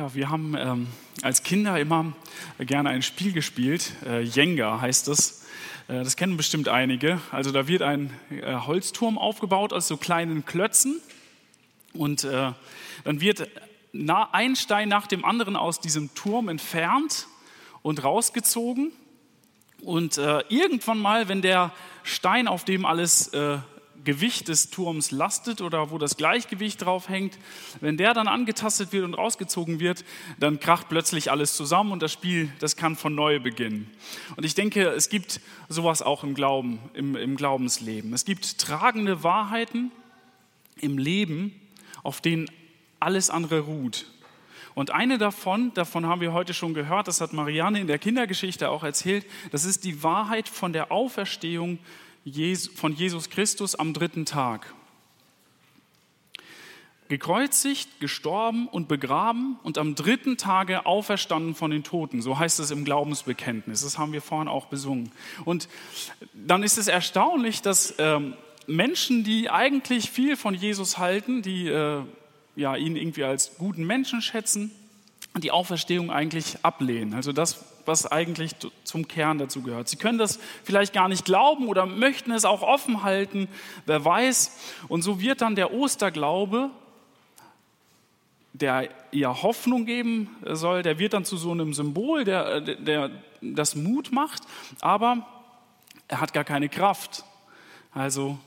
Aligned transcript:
Ja, 0.00 0.14
wir 0.14 0.30
haben 0.30 0.56
ähm, 0.56 0.86
als 1.20 1.42
Kinder 1.42 1.78
immer 1.78 2.14
gerne 2.58 2.88
ein 2.88 3.02
Spiel 3.02 3.34
gespielt. 3.34 3.92
Äh, 4.06 4.22
Jenga 4.22 4.80
heißt 4.80 5.08
es. 5.08 5.44
Äh, 5.88 6.02
das 6.02 6.16
kennen 6.16 6.38
bestimmt 6.38 6.68
einige. 6.68 7.20
Also 7.32 7.52
da 7.52 7.68
wird 7.68 7.82
ein 7.82 8.10
äh, 8.30 8.54
Holzturm 8.54 9.18
aufgebaut 9.18 9.74
aus 9.74 9.88
so 9.88 9.98
kleinen 9.98 10.46
Klötzen. 10.46 11.02
Und 11.92 12.24
äh, 12.24 12.52
dann 13.04 13.20
wird 13.20 13.46
na, 13.92 14.30
ein 14.32 14.56
Stein 14.56 14.88
nach 14.88 15.06
dem 15.06 15.22
anderen 15.22 15.54
aus 15.54 15.80
diesem 15.80 16.14
Turm 16.14 16.48
entfernt 16.48 17.26
und 17.82 18.02
rausgezogen. 18.02 18.92
Und 19.82 20.16
äh, 20.16 20.42
irgendwann 20.48 20.98
mal, 20.98 21.28
wenn 21.28 21.42
der 21.42 21.74
Stein, 22.04 22.48
auf 22.48 22.64
dem 22.64 22.86
alles 22.86 23.28
äh, 23.34 23.58
Gewicht 24.04 24.48
des 24.48 24.70
Turms 24.70 25.10
lastet 25.10 25.60
oder 25.60 25.90
wo 25.90 25.98
das 25.98 26.16
Gleichgewicht 26.16 26.84
drauf 26.84 27.08
hängt, 27.08 27.38
wenn 27.80 27.96
der 27.96 28.14
dann 28.14 28.28
angetastet 28.28 28.92
wird 28.92 29.04
und 29.04 29.14
rausgezogen 29.14 29.80
wird, 29.80 30.04
dann 30.38 30.60
kracht 30.60 30.88
plötzlich 30.88 31.30
alles 31.30 31.56
zusammen 31.56 31.92
und 31.92 32.02
das 32.02 32.12
Spiel, 32.12 32.52
das 32.58 32.76
kann 32.76 32.96
von 32.96 33.14
neu 33.14 33.40
beginnen. 33.40 33.90
Und 34.36 34.44
ich 34.44 34.54
denke, 34.54 34.88
es 34.88 35.08
gibt 35.08 35.40
sowas 35.68 36.02
auch 36.02 36.24
im 36.24 36.34
Glauben, 36.34 36.78
im, 36.94 37.16
im 37.16 37.36
Glaubensleben. 37.36 38.12
Es 38.12 38.24
gibt 38.24 38.58
tragende 38.58 39.22
Wahrheiten 39.22 39.90
im 40.80 40.98
Leben, 40.98 41.54
auf 42.02 42.20
denen 42.20 42.50
alles 43.00 43.30
andere 43.30 43.60
ruht. 43.60 44.06
Und 44.74 44.92
eine 44.92 45.18
davon, 45.18 45.74
davon 45.74 46.06
haben 46.06 46.20
wir 46.20 46.32
heute 46.32 46.54
schon 46.54 46.74
gehört, 46.74 47.08
das 47.08 47.20
hat 47.20 47.32
Marianne 47.32 47.80
in 47.80 47.86
der 47.86 47.98
Kindergeschichte 47.98 48.70
auch 48.70 48.84
erzählt, 48.84 49.26
das 49.50 49.64
ist 49.64 49.84
die 49.84 50.02
Wahrheit 50.02 50.48
von 50.48 50.72
der 50.72 50.92
Auferstehung 50.92 51.78
von 52.74 52.94
Jesus 52.94 53.30
Christus 53.30 53.74
am 53.74 53.92
dritten 53.92 54.24
Tag. 54.24 54.74
Gekreuzigt, 57.08 57.98
gestorben 57.98 58.68
und 58.68 58.86
begraben 58.86 59.58
und 59.64 59.78
am 59.78 59.96
dritten 59.96 60.36
Tage 60.36 60.86
auferstanden 60.86 61.56
von 61.56 61.72
den 61.72 61.82
Toten. 61.82 62.22
So 62.22 62.38
heißt 62.38 62.60
es 62.60 62.70
im 62.70 62.84
Glaubensbekenntnis. 62.84 63.82
Das 63.82 63.98
haben 63.98 64.12
wir 64.12 64.22
vorhin 64.22 64.46
auch 64.46 64.66
besungen. 64.66 65.10
Und 65.44 65.68
dann 66.32 66.62
ist 66.62 66.78
es 66.78 66.86
erstaunlich, 66.86 67.62
dass 67.62 67.94
ähm, 67.98 68.34
Menschen, 68.68 69.24
die 69.24 69.50
eigentlich 69.50 70.10
viel 70.10 70.36
von 70.36 70.54
Jesus 70.54 70.98
halten, 70.98 71.42
die 71.42 71.66
äh, 71.66 72.02
ja, 72.54 72.76
ihn 72.76 72.94
irgendwie 72.94 73.24
als 73.24 73.56
guten 73.58 73.84
Menschen 73.84 74.22
schätzen, 74.22 74.70
die 75.38 75.50
Auferstehung 75.50 76.10
eigentlich 76.10 76.64
ablehnen. 76.64 77.14
Also 77.14 77.32
das, 77.32 77.64
was 77.86 78.06
eigentlich 78.06 78.52
zum 78.84 79.08
Kern 79.08 79.38
dazu 79.38 79.62
gehört. 79.62 79.88
Sie 79.88 79.96
können 79.96 80.18
das 80.18 80.38
vielleicht 80.64 80.92
gar 80.92 81.08
nicht 81.08 81.24
glauben 81.24 81.68
oder 81.68 81.86
möchten 81.86 82.32
es 82.32 82.44
auch 82.44 82.62
offen 82.62 83.02
halten, 83.02 83.48
wer 83.86 84.04
weiß. 84.04 84.58
Und 84.88 85.02
so 85.02 85.20
wird 85.20 85.40
dann 85.40 85.54
der 85.54 85.72
Osterglaube, 85.72 86.70
der 88.52 88.88
ihr 89.12 89.42
Hoffnung 89.42 89.86
geben 89.86 90.28
soll, 90.44 90.82
der 90.82 90.98
wird 90.98 91.12
dann 91.12 91.24
zu 91.24 91.36
so 91.36 91.52
einem 91.52 91.72
Symbol, 91.74 92.24
der, 92.24 92.60
der 92.60 93.10
das 93.40 93.74
Mut 93.74 94.12
macht, 94.12 94.42
aber 94.80 95.26
er 96.08 96.20
hat 96.20 96.32
gar 96.32 96.44
keine 96.44 96.68
Kraft. 96.68 97.24
Also 97.92 98.38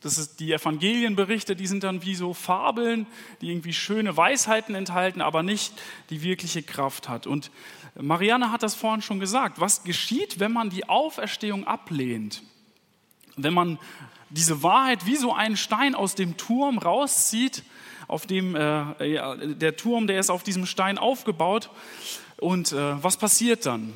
das 0.00 0.16
ist 0.16 0.40
die 0.40 0.52
Evangelienberichte, 0.52 1.54
die 1.54 1.66
sind 1.66 1.84
dann 1.84 2.02
wie 2.02 2.14
so 2.14 2.32
Fabeln, 2.32 3.06
die 3.42 3.50
irgendwie 3.50 3.74
schöne 3.74 4.16
Weisheiten 4.16 4.74
enthalten, 4.74 5.20
aber 5.20 5.42
nicht 5.42 5.74
die 6.08 6.22
wirkliche 6.22 6.62
Kraft 6.62 7.08
hat. 7.08 7.26
Und 7.26 7.50
Marianne 7.98 8.50
hat 8.50 8.62
das 8.62 8.74
vorhin 8.74 9.02
schon 9.02 9.20
gesagt. 9.20 9.60
Was 9.60 9.84
geschieht, 9.84 10.40
wenn 10.40 10.52
man 10.52 10.70
die 10.70 10.88
Auferstehung 10.88 11.66
ablehnt? 11.66 12.42
Wenn 13.36 13.54
man 13.54 13.78
diese 14.30 14.62
Wahrheit 14.62 15.06
wie 15.06 15.16
so 15.16 15.34
einen 15.34 15.56
Stein 15.56 15.94
aus 15.94 16.14
dem 16.14 16.36
Turm 16.36 16.78
rauszieht, 16.78 17.64
auf 18.06 18.26
dem 18.26 18.54
äh, 18.54 19.06
ja, 19.06 19.36
der 19.36 19.76
Turm, 19.76 20.06
der 20.06 20.18
ist 20.18 20.30
auf 20.30 20.42
diesem 20.42 20.66
Stein 20.66 20.98
aufgebaut. 20.98 21.70
Und 22.38 22.72
äh, 22.72 23.02
was 23.02 23.16
passiert 23.16 23.66
dann? 23.66 23.92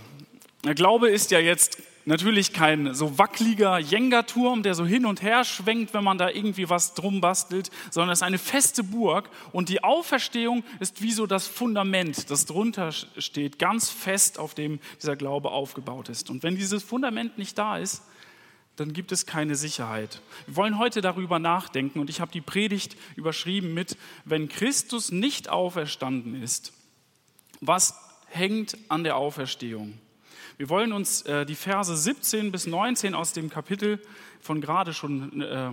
Der 0.64 0.74
Glaube 0.74 1.10
ist 1.10 1.30
ja 1.30 1.38
jetzt 1.38 1.82
natürlich 2.04 2.52
kein 2.52 2.94
so 2.94 3.18
wackeliger 3.18 3.78
Jenga-Turm, 3.78 4.62
der 4.62 4.74
so 4.74 4.84
hin 4.84 5.06
und 5.06 5.22
her 5.22 5.44
schwenkt, 5.44 5.94
wenn 5.94 6.04
man 6.04 6.18
da 6.18 6.28
irgendwie 6.28 6.68
was 6.68 6.94
drum 6.94 7.20
bastelt, 7.20 7.70
sondern 7.90 8.12
es 8.12 8.18
ist 8.18 8.22
eine 8.22 8.38
feste 8.38 8.84
Burg 8.84 9.30
und 9.52 9.68
die 9.68 9.82
Auferstehung 9.82 10.64
ist 10.80 11.02
wie 11.02 11.12
so 11.12 11.26
das 11.26 11.46
Fundament, 11.46 12.30
das 12.30 12.46
drunter 12.46 12.92
steht, 12.92 13.58
ganz 13.58 13.90
fest, 13.90 14.38
auf 14.38 14.54
dem 14.54 14.80
dieser 15.00 15.16
Glaube 15.16 15.50
aufgebaut 15.50 16.08
ist. 16.08 16.30
Und 16.30 16.42
wenn 16.42 16.56
dieses 16.56 16.82
Fundament 16.82 17.38
nicht 17.38 17.58
da 17.58 17.78
ist, 17.78 18.02
dann 18.76 18.92
gibt 18.92 19.12
es 19.12 19.26
keine 19.26 19.54
Sicherheit. 19.54 20.20
Wir 20.46 20.56
wollen 20.56 20.78
heute 20.78 21.00
darüber 21.00 21.38
nachdenken 21.38 22.00
und 22.00 22.10
ich 22.10 22.20
habe 22.20 22.32
die 22.32 22.40
Predigt 22.40 22.96
überschrieben 23.14 23.72
mit, 23.72 23.96
wenn 24.24 24.48
Christus 24.48 25.12
nicht 25.12 25.48
auferstanden 25.48 26.42
ist, 26.42 26.72
was 27.60 27.94
hängt 28.26 28.76
an 28.88 29.04
der 29.04 29.16
Auferstehung? 29.16 29.98
Wir 30.56 30.68
wollen 30.68 30.92
uns 30.92 31.22
äh, 31.22 31.44
die 31.44 31.56
Verse 31.56 31.96
17 31.96 32.52
bis 32.52 32.66
19 32.66 33.14
aus 33.14 33.32
dem 33.32 33.50
Kapitel 33.50 34.00
von 34.40 34.60
gerade 34.60 34.94
schon 34.94 35.40
äh, 35.40 35.70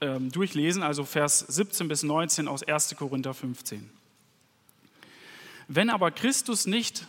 äh, 0.00 0.20
durchlesen, 0.20 0.82
also 0.82 1.04
Vers 1.04 1.38
17 1.40 1.88
bis 1.88 2.02
19 2.02 2.46
aus 2.46 2.62
1. 2.62 2.94
Korinther 2.96 3.32
15. 3.32 3.88
Wenn 5.68 5.88
aber 5.88 6.10
Christus 6.10 6.66
nicht, 6.66 7.06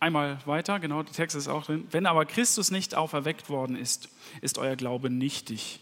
einmal 0.00 0.38
weiter, 0.46 0.80
genau, 0.80 1.02
der 1.02 1.12
Text 1.12 1.36
ist 1.36 1.48
auch 1.48 1.66
drin, 1.66 1.86
wenn 1.90 2.06
aber 2.06 2.24
Christus 2.24 2.70
nicht 2.70 2.94
auferweckt 2.94 3.50
worden 3.50 3.76
ist, 3.76 4.08
ist 4.40 4.56
euer 4.56 4.76
Glaube 4.76 5.10
nichtig. 5.10 5.80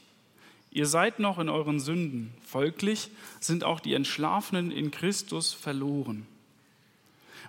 Ihr 0.73 0.87
seid 0.87 1.21
noch 1.21 1.39
in 1.39 1.49
euren 1.49 1.79
Sünden, 1.79 2.35
folglich 2.45 3.11
sind 3.39 3.63
auch 3.63 3.79
die 3.79 3.95
Entschlafenen 3.95 4.73
in 4.73 4.91
Christus 4.91 5.55
verloren. 5.55 6.27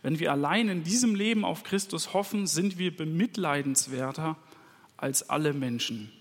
Wenn 0.03 0.19
wir 0.19 0.31
allein 0.31 0.69
in 0.69 0.83
diesem 0.83 1.15
Leben 1.15 1.45
auf 1.45 1.63
Christus 1.63 2.13
hoffen, 2.13 2.47
sind 2.47 2.77
wir 2.77 2.95
bemitleidenswerter 2.95 4.37
als 4.97 5.29
alle 5.29 5.53
Menschen. 5.53 6.11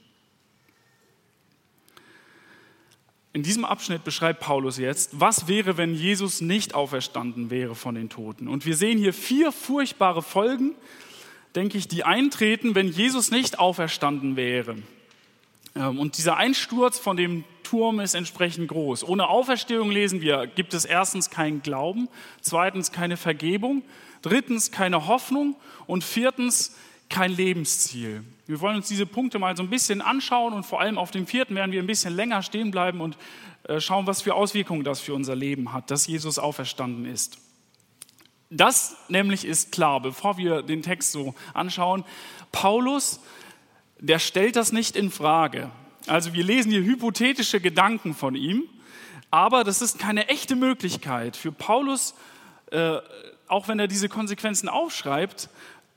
In 3.32 3.42
diesem 3.42 3.66
Abschnitt 3.66 4.02
beschreibt 4.02 4.40
Paulus 4.40 4.78
jetzt, 4.78 5.20
was 5.20 5.46
wäre, 5.46 5.76
wenn 5.76 5.94
Jesus 5.94 6.40
nicht 6.40 6.74
auferstanden 6.74 7.50
wäre 7.50 7.74
von 7.74 7.94
den 7.94 8.08
Toten. 8.08 8.48
Und 8.48 8.64
wir 8.64 8.76
sehen 8.76 8.96
hier 8.96 9.12
vier 9.12 9.52
furchtbare 9.52 10.22
Folgen, 10.22 10.74
denke 11.54 11.76
ich, 11.76 11.86
die 11.86 12.04
eintreten, 12.04 12.74
wenn 12.74 12.88
Jesus 12.88 13.30
nicht 13.30 13.58
auferstanden 13.58 14.36
wäre. 14.36 14.76
Ähm, 15.74 15.98
und 15.98 16.16
dieser 16.16 16.38
Einsturz 16.38 16.98
von 16.98 17.18
dem 17.18 17.44
Turm 17.66 17.98
ist 17.98 18.14
entsprechend 18.14 18.68
groß. 18.68 19.02
Ohne 19.02 19.28
Auferstehung 19.28 19.90
lesen 19.90 20.20
wir, 20.20 20.46
gibt 20.46 20.72
es 20.72 20.84
erstens 20.84 21.30
keinen 21.30 21.62
Glauben, 21.62 22.08
zweitens 22.40 22.92
keine 22.92 23.16
Vergebung, 23.16 23.82
drittens 24.22 24.70
keine 24.70 25.08
Hoffnung 25.08 25.56
und 25.88 26.04
viertens 26.04 26.76
kein 27.08 27.32
Lebensziel. 27.32 28.22
Wir 28.46 28.60
wollen 28.60 28.76
uns 28.76 28.86
diese 28.86 29.06
Punkte 29.06 29.40
mal 29.40 29.56
so 29.56 29.64
ein 29.64 29.70
bisschen 29.70 30.00
anschauen 30.00 30.52
und 30.52 30.64
vor 30.64 30.80
allem 30.80 30.96
auf 30.96 31.10
dem 31.10 31.26
vierten 31.26 31.56
werden 31.56 31.72
wir 31.72 31.82
ein 31.82 31.88
bisschen 31.88 32.14
länger 32.14 32.42
stehen 32.42 32.70
bleiben 32.70 33.00
und 33.00 33.16
äh, 33.64 33.80
schauen, 33.80 34.06
was 34.06 34.22
für 34.22 34.34
Auswirkungen 34.34 34.84
das 34.84 35.00
für 35.00 35.14
unser 35.14 35.34
Leben 35.34 35.72
hat, 35.72 35.90
dass 35.90 36.06
Jesus 36.06 36.38
auferstanden 36.38 37.04
ist. 37.04 37.38
Das 38.48 38.96
nämlich 39.08 39.44
ist 39.44 39.72
klar, 39.72 40.00
bevor 40.00 40.38
wir 40.38 40.62
den 40.62 40.82
Text 40.82 41.10
so 41.10 41.34
anschauen. 41.52 42.04
Paulus 42.52 43.20
der 43.98 44.18
stellt 44.18 44.56
das 44.56 44.72
nicht 44.72 44.94
in 44.94 45.10
Frage. 45.10 45.70
Also 46.06 46.34
wir 46.34 46.44
lesen 46.44 46.70
hier 46.70 46.84
hypothetische 46.84 47.60
Gedanken 47.60 48.14
von 48.14 48.36
ihm, 48.36 48.64
aber 49.30 49.64
das 49.64 49.82
ist 49.82 49.98
keine 49.98 50.28
echte 50.28 50.54
Möglichkeit. 50.54 51.36
Für 51.36 51.50
Paulus, 51.50 52.14
äh, 52.70 52.98
auch 53.48 53.66
wenn 53.66 53.80
er 53.80 53.88
diese 53.88 54.08
Konsequenzen 54.08 54.68
aufschreibt, 54.68 55.48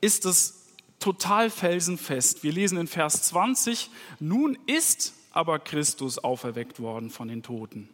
ist 0.02 0.26
das 0.26 0.66
total 1.00 1.52
felsenfest. 1.52 2.44
Wir 2.44 2.52
lesen 2.52 2.78
in 2.80 2.88
Vers 2.88 3.24
20, 3.24 3.92
nun 4.20 4.58
ist 4.66 5.14
aber 5.32 5.60
Christus 5.60 6.18
auferweckt 6.18 6.80
worden 6.80 7.12
von 7.12 7.28
den 7.28 7.44
Toten, 7.44 7.88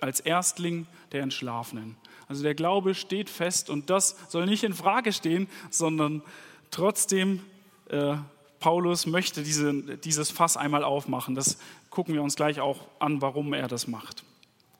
als 0.00 0.20
Erstling 0.20 0.86
der 1.12 1.22
Entschlafenen. 1.22 1.96
Also 2.28 2.42
der 2.42 2.54
Glaube 2.54 2.94
steht 2.94 3.30
fest 3.30 3.70
und 3.70 3.88
das 3.88 4.16
soll 4.28 4.44
nicht 4.44 4.62
in 4.62 4.74
Frage 4.74 5.12
stehen, 5.12 5.48
sondern 5.70 6.22
trotzdem 6.70 7.40
äh, 7.88 8.16
Paulus 8.62 9.06
möchte 9.06 9.42
diese, 9.42 9.74
dieses 9.98 10.30
Fass 10.30 10.56
einmal 10.56 10.84
aufmachen. 10.84 11.34
Das 11.34 11.58
gucken 11.90 12.14
wir 12.14 12.22
uns 12.22 12.36
gleich 12.36 12.60
auch 12.60 12.78
an, 13.00 13.20
warum 13.20 13.52
er 13.54 13.66
das 13.66 13.88
macht. 13.88 14.22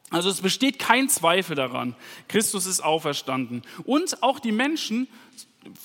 Also 0.09 0.31
es 0.31 0.41
besteht 0.41 0.79
kein 0.79 1.09
Zweifel 1.09 1.57
daran, 1.57 1.97
Christus 2.29 2.67
ist 2.67 2.81
auferstanden. 2.81 3.63
Und 3.85 4.23
auch 4.23 4.39
die 4.39 4.53
Menschen, 4.53 5.09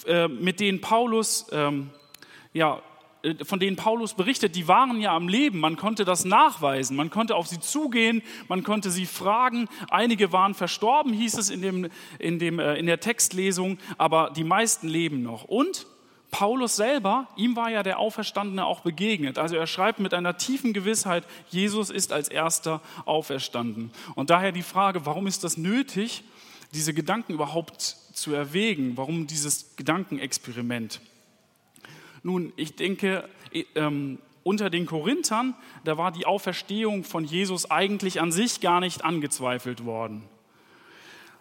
äh, 0.05 0.27
mit 0.27 0.59
denen 0.59 0.79
Paulus, 0.79 1.47
ähm, 1.51 1.89
ja, 2.53 2.83
äh, 3.23 3.43
von 3.43 3.59
denen 3.59 3.77
Paulus 3.77 4.13
berichtet, 4.13 4.55
die 4.55 4.67
waren 4.67 5.01
ja 5.01 5.15
am 5.15 5.27
Leben. 5.27 5.59
Man 5.59 5.75
konnte 5.75 6.05
das 6.05 6.23
nachweisen. 6.23 6.95
Man 6.95 7.09
konnte 7.09 7.35
auf 7.35 7.47
sie 7.47 7.59
zugehen, 7.59 8.21
man 8.47 8.63
konnte 8.63 8.91
sie 8.91 9.07
fragen. 9.07 9.69
Einige 9.89 10.31
waren 10.31 10.53
verstorben, 10.53 11.13
hieß 11.13 11.35
es 11.35 11.49
in, 11.49 11.63
dem, 11.63 11.89
in, 12.19 12.37
dem, 12.37 12.59
äh, 12.59 12.75
in 12.75 12.85
der 12.85 12.99
Textlesung, 12.99 13.79
aber 13.97 14.31
die 14.35 14.43
meisten 14.43 14.87
leben 14.87 15.23
noch. 15.23 15.45
Und 15.45 15.87
Paulus 16.31 16.75
selber, 16.75 17.27
ihm 17.37 17.55
war 17.55 17.69
ja 17.71 17.83
der 17.83 17.99
Auferstandene 17.99 18.65
auch 18.65 18.81
begegnet. 18.81 19.37
Also 19.37 19.55
er 19.55 19.65
schreibt 19.65 19.99
mit 19.99 20.13
einer 20.13 20.37
tiefen 20.37 20.73
Gewissheit, 20.73 21.23
Jesus 21.49 21.89
ist 21.89 22.11
als 22.11 22.27
erster 22.27 22.81
auferstanden. 23.05 23.91
Und 24.15 24.29
daher 24.29 24.51
die 24.51 24.61
Frage, 24.61 25.05
warum 25.05 25.25
ist 25.25 25.43
das 25.43 25.57
nötig, 25.57 26.23
diese 26.73 26.93
Gedanken 26.93 27.33
überhaupt 27.33 27.97
zu 28.17 28.33
erwägen. 28.33 28.97
Warum 28.97 29.27
dieses 29.27 29.75
Gedankenexperiment? 29.75 31.01
Nun, 32.23 32.51
ich 32.55 32.75
denke, 32.75 33.29
ähm, 33.75 34.19
unter 34.43 34.69
den 34.69 34.85
Korinthern, 34.85 35.55
da 35.83 35.97
war 35.97 36.11
die 36.11 36.25
Auferstehung 36.25 37.03
von 37.03 37.25
Jesus 37.25 37.69
eigentlich 37.69 38.19
an 38.21 38.31
sich 38.31 38.59
gar 38.59 38.79
nicht 38.79 39.03
angezweifelt 39.03 39.85
worden. 39.85 40.23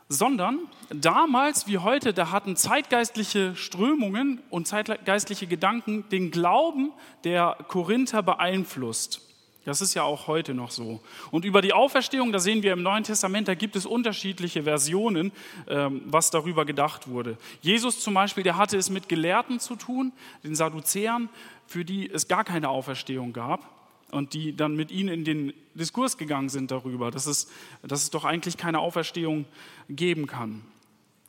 Sondern 0.09 0.61
damals 0.91 1.67
wie 1.67 1.79
heute, 1.79 2.15
da 2.15 2.31
hatten 2.31 2.55
zeitgeistliche 2.55 3.57
Strömungen 3.57 4.41
und 4.51 4.69
zeitgeistliche 4.69 5.47
Gedanken 5.47 6.09
den 6.11 6.31
Glauben 6.31 6.93
der 7.25 7.57
Korinther 7.67 8.23
beeinflusst. 8.23 9.21
Das 9.67 9.81
ist 9.81 9.95
ja 9.95 10.05
auch 10.05 10.29
heute 10.29 10.55
noch 10.55 10.71
so. 10.71 11.01
Und 11.33 11.45
über 11.45 11.61
die 11.61 11.73
Auferstehung, 11.73 12.31
da 12.31 12.39
sehen 12.39 12.63
wir 12.63 12.73
im 12.73 12.85
Neuen 12.85 13.03
Testament, 13.03 13.49
da 13.49 13.55
gibt 13.55 13.75
es 13.75 13.85
unterschiedliche 13.85 14.63
Versionen, 14.63 15.33
ähm, 15.67 16.03
was 16.05 16.31
darüber 16.31 16.65
gedacht 16.65 17.09
wurde. 17.09 17.37
Jesus 17.63 17.99
zum 17.99 18.15
Beispiel, 18.15 18.45
der 18.45 18.57
hatte 18.57 18.77
es 18.77 18.91
mit 18.91 19.09
Gelehrten 19.09 19.59
zu 19.59 19.75
tun, 19.75 20.13
den 20.45 20.55
Sadduzäern, 20.55 21.29
für 21.67 21.85
die 21.85 22.09
es 22.09 22.29
gar 22.29 22.45
keine 22.45 22.69
Auferstehung 22.69 23.33
gab 23.33 23.76
und 24.11 24.35
die 24.35 24.57
dann 24.57 24.77
mit 24.77 24.91
ihnen 24.91 25.09
in 25.09 25.25
den 25.25 25.53
Diskurs 25.75 26.17
gegangen 26.17 26.49
sind 26.49 26.71
darüber, 26.71 27.11
dass 27.11 27.27
es, 27.27 27.49
dass 27.83 28.03
es 28.03 28.11
doch 28.11 28.25
eigentlich 28.25 28.57
keine 28.57 28.79
Auferstehung 28.79 29.47
geben 29.89 30.27
kann. 30.27 30.63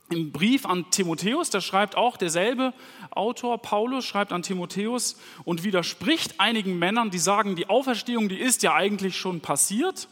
Im 0.10 0.32
Brief 0.32 0.66
an 0.66 0.90
Timotheus, 0.90 1.50
da 1.50 1.60
schreibt 1.60 1.98
auch 1.98 2.16
derselbe 2.16 2.74
Autor, 3.12 3.62
Paulus, 3.62 4.06
schreibt 4.06 4.32
an 4.32 4.42
Timotheus 4.42 5.20
und 5.44 5.66
widerspricht 5.66 6.40
einigen 6.40 6.80
Männern, 6.80 7.10
die 7.10 7.18
sagen, 7.18 7.58
die 7.58 7.68
Auferstehung, 7.68 8.30
die 8.30 8.40
ist 8.40 8.64
ja 8.64 8.74
eigentlich 8.74 9.18
schon 9.18 9.42
passiert. 9.42 10.08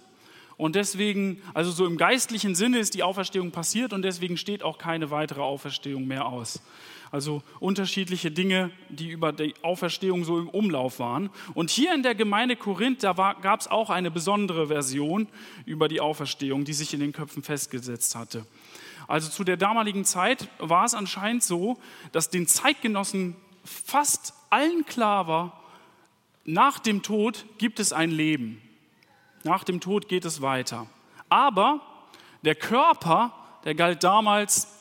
Und 0.58 0.76
deswegen, 0.76 1.42
also 1.54 1.72
so 1.72 1.86
im 1.86 1.98
geistlichen 1.98 2.56
Sinne 2.56 2.80
ist 2.80 2.94
die 2.94 3.04
Auferstehung 3.04 3.52
passiert 3.52 3.94
und 3.94 4.02
deswegen 4.02 4.36
steht 4.36 4.64
auch 4.64 4.78
keine 4.78 5.12
weitere 5.12 5.42
Auferstehung 5.42 6.08
mehr 6.08 6.26
aus. 6.26 6.62
Also 7.16 7.44
unterschiedliche 7.62 8.30
Dinge, 8.30 8.72
die 8.90 9.08
über 9.08 9.32
die 9.32 9.54
Auferstehung 9.62 10.26
so 10.26 10.38
im 10.38 10.50
Umlauf 10.50 11.00
waren. 11.00 11.30
Und 11.54 11.70
hier 11.70 11.96
in 11.96 12.04
der 12.04 12.14
Gemeinde 12.14 12.58
Korinth, 12.58 13.04
da 13.04 13.14
gab 13.42 13.62
es 13.62 13.70
auch 13.70 13.90
eine 13.90 14.12
besondere 14.12 14.68
Version 14.68 15.30
über 15.66 15.88
die 15.88 16.02
Auferstehung, 16.02 16.66
die 16.66 16.74
sich 16.74 16.94
in 16.94 17.00
den 17.00 17.14
Köpfen 17.14 17.42
festgesetzt 17.42 18.18
hatte. 18.18 18.46
Also 19.08 19.30
zu 19.30 19.46
der 19.46 19.56
damaligen 19.56 20.04
Zeit 20.04 20.50
war 20.60 20.84
es 20.84 20.94
anscheinend 20.94 21.42
so, 21.42 21.78
dass 22.12 22.32
den 22.32 22.48
Zeitgenossen 22.48 23.38
fast 23.64 24.34
allen 24.50 24.86
klar 24.86 25.26
war, 25.30 25.64
nach 26.44 26.80
dem 26.80 27.02
Tod 27.02 27.46
gibt 27.58 27.80
es 27.80 27.94
ein 27.94 28.12
Leben. 28.12 28.62
Nach 29.46 29.64
dem 29.64 29.80
Tod 29.80 30.10
geht 30.10 30.26
es 30.26 30.42
weiter. 30.42 30.88
Aber 31.30 31.80
der 32.42 32.56
Körper, 32.56 33.32
der 33.64 33.74
galt 33.74 34.04
damals 34.04 34.75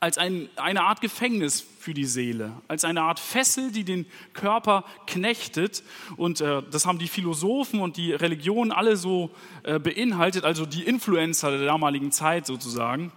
als 0.00 0.16
ein, 0.16 0.48
eine 0.56 0.82
Art 0.82 1.02
Gefängnis 1.02 1.64
für 1.78 1.92
die 1.92 2.06
Seele, 2.06 2.52
als 2.68 2.84
eine 2.84 3.02
Art 3.02 3.20
Fessel, 3.20 3.70
die 3.70 3.84
den 3.84 4.06
Körper 4.32 4.84
knechtet. 5.06 5.82
Und 6.16 6.40
äh, 6.40 6.62
das 6.70 6.86
haben 6.86 6.98
die 6.98 7.06
Philosophen 7.06 7.80
und 7.80 7.98
die 7.98 8.12
Religionen 8.12 8.72
alle 8.72 8.96
so 8.96 9.30
äh, 9.62 9.78
beinhaltet, 9.78 10.44
also 10.44 10.64
die 10.64 10.84
Influencer 10.84 11.50
der 11.50 11.66
damaligen 11.66 12.12
Zeit 12.12 12.46
sozusagen. 12.46 13.12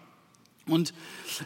Und 0.67 0.93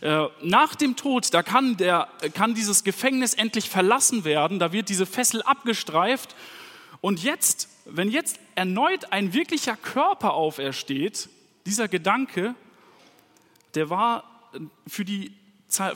äh, 0.02 0.26
nach 0.42 0.74
dem 0.74 0.96
Tod, 0.96 1.32
da 1.34 1.44
kann, 1.44 1.78
der, 1.78 2.08
kann 2.34 2.56
dieses 2.56 2.84
Gefängnis 2.84 3.36
endlich 3.36 3.70
verlassen 3.70 4.26
werden, 4.26 4.58
da 4.58 4.74
wird 4.74 4.90
diese 4.90 5.06
Fessel 5.06 5.44
abgestreift. 5.44 6.36
Und 7.00 7.22
jetzt, 7.22 7.70
wenn 7.86 8.10
jetzt 8.10 8.40
erneut 8.56 9.12
ein 9.12 9.34
wirklicher 9.34 9.76
Körper 9.76 10.34
aufersteht, 10.34 11.30
dieser 11.68 11.88
Gedanke, 11.88 12.56
der 13.76 13.92
war 13.92 14.37
für 14.88 15.06
die, 15.06 15.32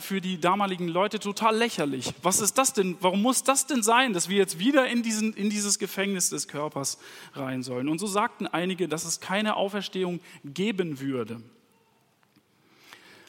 für 0.00 0.20
die 0.20 0.40
damaligen 0.40 0.88
Leute 0.88 1.18
total 1.18 1.56
lächerlich. 1.56 2.12
Was 2.22 2.40
ist 2.40 2.58
das 2.58 2.72
denn? 2.72 2.96
Warum 3.00 3.22
muss 3.22 3.42
das 3.42 3.66
denn 3.66 3.82
sein, 3.82 4.12
dass 4.12 4.28
wir 4.28 4.36
jetzt 4.36 4.58
wieder 4.58 4.86
in, 4.86 5.02
diesen, 5.02 5.32
in 5.34 5.50
dieses 5.50 5.78
Gefängnis 5.78 6.30
des 6.30 6.48
Körpers 6.48 6.98
rein 7.34 7.62
sollen? 7.62 7.88
Und 7.88 7.98
so 7.98 8.06
sagten 8.06 8.46
einige, 8.46 8.88
dass 8.88 9.04
es 9.04 9.20
keine 9.20 9.56
Auferstehung 9.56 10.20
geben 10.44 11.00
würde. 11.00 11.40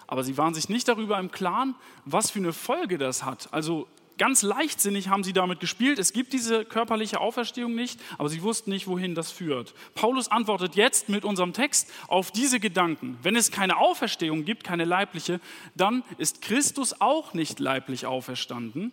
Aber 0.08 0.24
sie 0.24 0.38
waren 0.38 0.54
sich 0.54 0.70
nicht 0.70 0.88
darüber 0.88 1.18
im 1.18 1.32
Klaren, 1.32 1.76
was 2.06 2.30
für 2.30 2.40
eine 2.40 2.54
Folge 2.54 2.98
das 2.98 3.24
hat. 3.24 3.52
Also 3.52 3.88
ganz 4.18 4.42
leichtsinnig 4.42 5.10
haben 5.10 5.24
sie 5.24 5.34
damit 5.34 5.60
gespielt. 5.60 6.00
Es 6.00 6.14
gibt 6.14 6.34
diese 6.34 6.66
körperliche 6.66 7.20
Auferstehung 7.20 7.76
nicht, 7.76 8.00
aber 8.18 8.30
sie 8.30 8.42
wussten 8.42 8.70
nicht, 8.70 8.88
wohin 8.88 9.16
das 9.16 9.32
führt. 9.32 9.74
Paulus 9.96 10.30
antwortet 10.30 10.76
jetzt 10.76 11.10
mit 11.10 11.26
unserem 11.26 11.54
Text 11.54 11.92
auf 12.08 12.32
diese 12.32 12.60
Gedanken. 12.60 13.18
Wenn 13.22 13.36
es 13.36 13.52
keine 13.52 13.78
Auferstehung 13.78 14.46
gibt, 14.46 14.64
keine 14.64 14.86
leibliche, 14.86 15.40
dann 15.76 16.04
ist 16.18 16.42
Christus 16.42 17.02
auch 17.02 17.34
nicht 17.34 17.60
leiblich 17.60 18.06
auferstanden. 18.06 18.92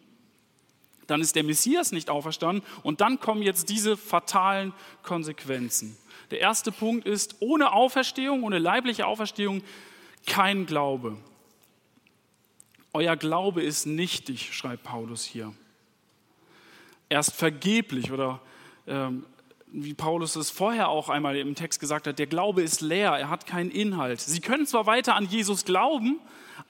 Dann 1.07 1.21
ist 1.21 1.35
der 1.35 1.43
Messias 1.43 1.91
nicht 1.91 2.09
auferstanden 2.09 2.65
und 2.83 3.01
dann 3.01 3.19
kommen 3.19 3.43
jetzt 3.43 3.69
diese 3.69 3.97
fatalen 3.97 4.73
Konsequenzen. 5.03 5.97
Der 6.31 6.39
erste 6.39 6.71
Punkt 6.71 7.07
ist, 7.07 7.37
ohne 7.41 7.73
Auferstehung, 7.73 8.45
ohne 8.45 8.59
leibliche 8.59 9.07
Auferstehung 9.07 9.63
kein 10.27 10.67
Glaube. 10.67 11.17
Euer 12.93 13.17
Glaube 13.17 13.63
ist 13.63 13.87
nichtig, 13.87 14.55
schreibt 14.55 14.83
Paulus 14.83 15.25
hier. 15.25 15.55
Erst 17.09 17.35
vergeblich 17.35 18.11
oder 18.11 18.41
ähm, 18.87 19.25
wie 19.73 19.95
Paulus 19.95 20.35
es 20.35 20.51
vorher 20.51 20.89
auch 20.89 21.09
einmal 21.09 21.37
im 21.37 21.55
Text 21.55 21.79
gesagt 21.79 22.07
hat, 22.07 22.19
der 22.19 22.27
Glaube 22.27 22.63
ist 22.63 22.81
leer, 22.81 23.13
er 23.13 23.31
hat 23.31 23.47
keinen 23.47 23.71
Inhalt. 23.71 24.21
Sie 24.21 24.41
können 24.41 24.67
zwar 24.67 24.87
weiter 24.87 25.15
an 25.15 25.27
Jesus 25.27 25.65
glauben, 25.65 26.19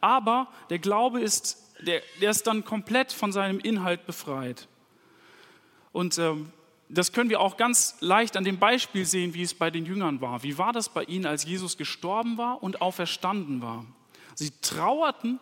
aber 0.00 0.48
der 0.68 0.78
Glaube 0.78 1.20
ist, 1.20 1.74
der, 1.80 2.02
der 2.20 2.30
ist 2.30 2.46
dann 2.46 2.64
komplett 2.64 3.12
von 3.12 3.32
seinem 3.32 3.58
Inhalt 3.58 4.04
befreit. 4.04 4.68
Und 5.92 6.18
ähm, 6.18 6.52
das 6.90 7.12
können 7.12 7.30
wir 7.30 7.40
auch 7.40 7.56
ganz 7.56 7.96
leicht 8.00 8.36
an 8.36 8.44
dem 8.44 8.58
Beispiel 8.58 9.06
sehen, 9.06 9.32
wie 9.32 9.42
es 9.42 9.54
bei 9.54 9.70
den 9.70 9.86
Jüngern 9.86 10.20
war. 10.20 10.42
Wie 10.42 10.58
war 10.58 10.72
das 10.72 10.88
bei 10.88 11.04
ihnen, 11.04 11.24
als 11.24 11.44
Jesus 11.44 11.78
gestorben 11.78 12.36
war 12.36 12.62
und 12.62 12.82
auferstanden 12.82 13.62
war? 13.62 13.86
Sie 14.34 14.50
trauerten 14.60 15.40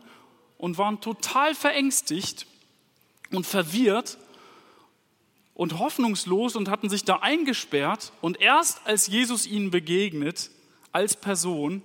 und 0.59 0.77
waren 0.77 1.01
total 1.01 1.55
verängstigt 1.55 2.47
und 3.31 3.47
verwirrt 3.47 4.19
und 5.55 5.79
hoffnungslos 5.79 6.57
und 6.57 6.69
hatten 6.69 6.91
sich 6.91 7.05
da 7.05 7.17
eingesperrt. 7.17 8.13
Und 8.21 8.41
erst 8.41 8.87
als 8.87 9.07
Jesus 9.07 9.47
ihnen 9.47 9.71
begegnet, 9.71 10.51
als 10.93 11.17
Person, 11.17 11.83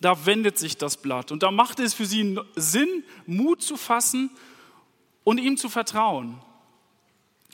da 0.00 0.26
wendet 0.26 0.58
sich 0.58 0.76
das 0.76 0.96
Blatt. 0.96 1.32
Und 1.32 1.42
da 1.42 1.50
macht 1.50 1.80
es 1.80 1.92
für 1.92 2.06
sie 2.06 2.38
Sinn, 2.54 3.04
Mut 3.26 3.62
zu 3.62 3.76
fassen 3.76 4.30
und 5.24 5.38
ihm 5.38 5.56
zu 5.56 5.68
vertrauen. 5.68 6.40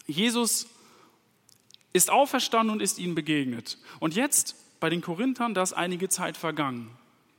Jesus 0.07 0.67
ist 1.95 2.11
auferstanden 2.11 2.75
und 2.75 2.83
ist 2.83 2.99
ihnen 2.99 3.15
begegnet. 3.15 3.79
Und 4.01 4.15
jetzt 4.15 4.57
bei 4.81 4.91
den 4.91 5.01
Korinthern, 5.01 5.55
da 5.55 5.63
ist 5.63 5.73
einige 5.73 6.09
Zeit 6.09 6.37
vergangen. 6.37 6.91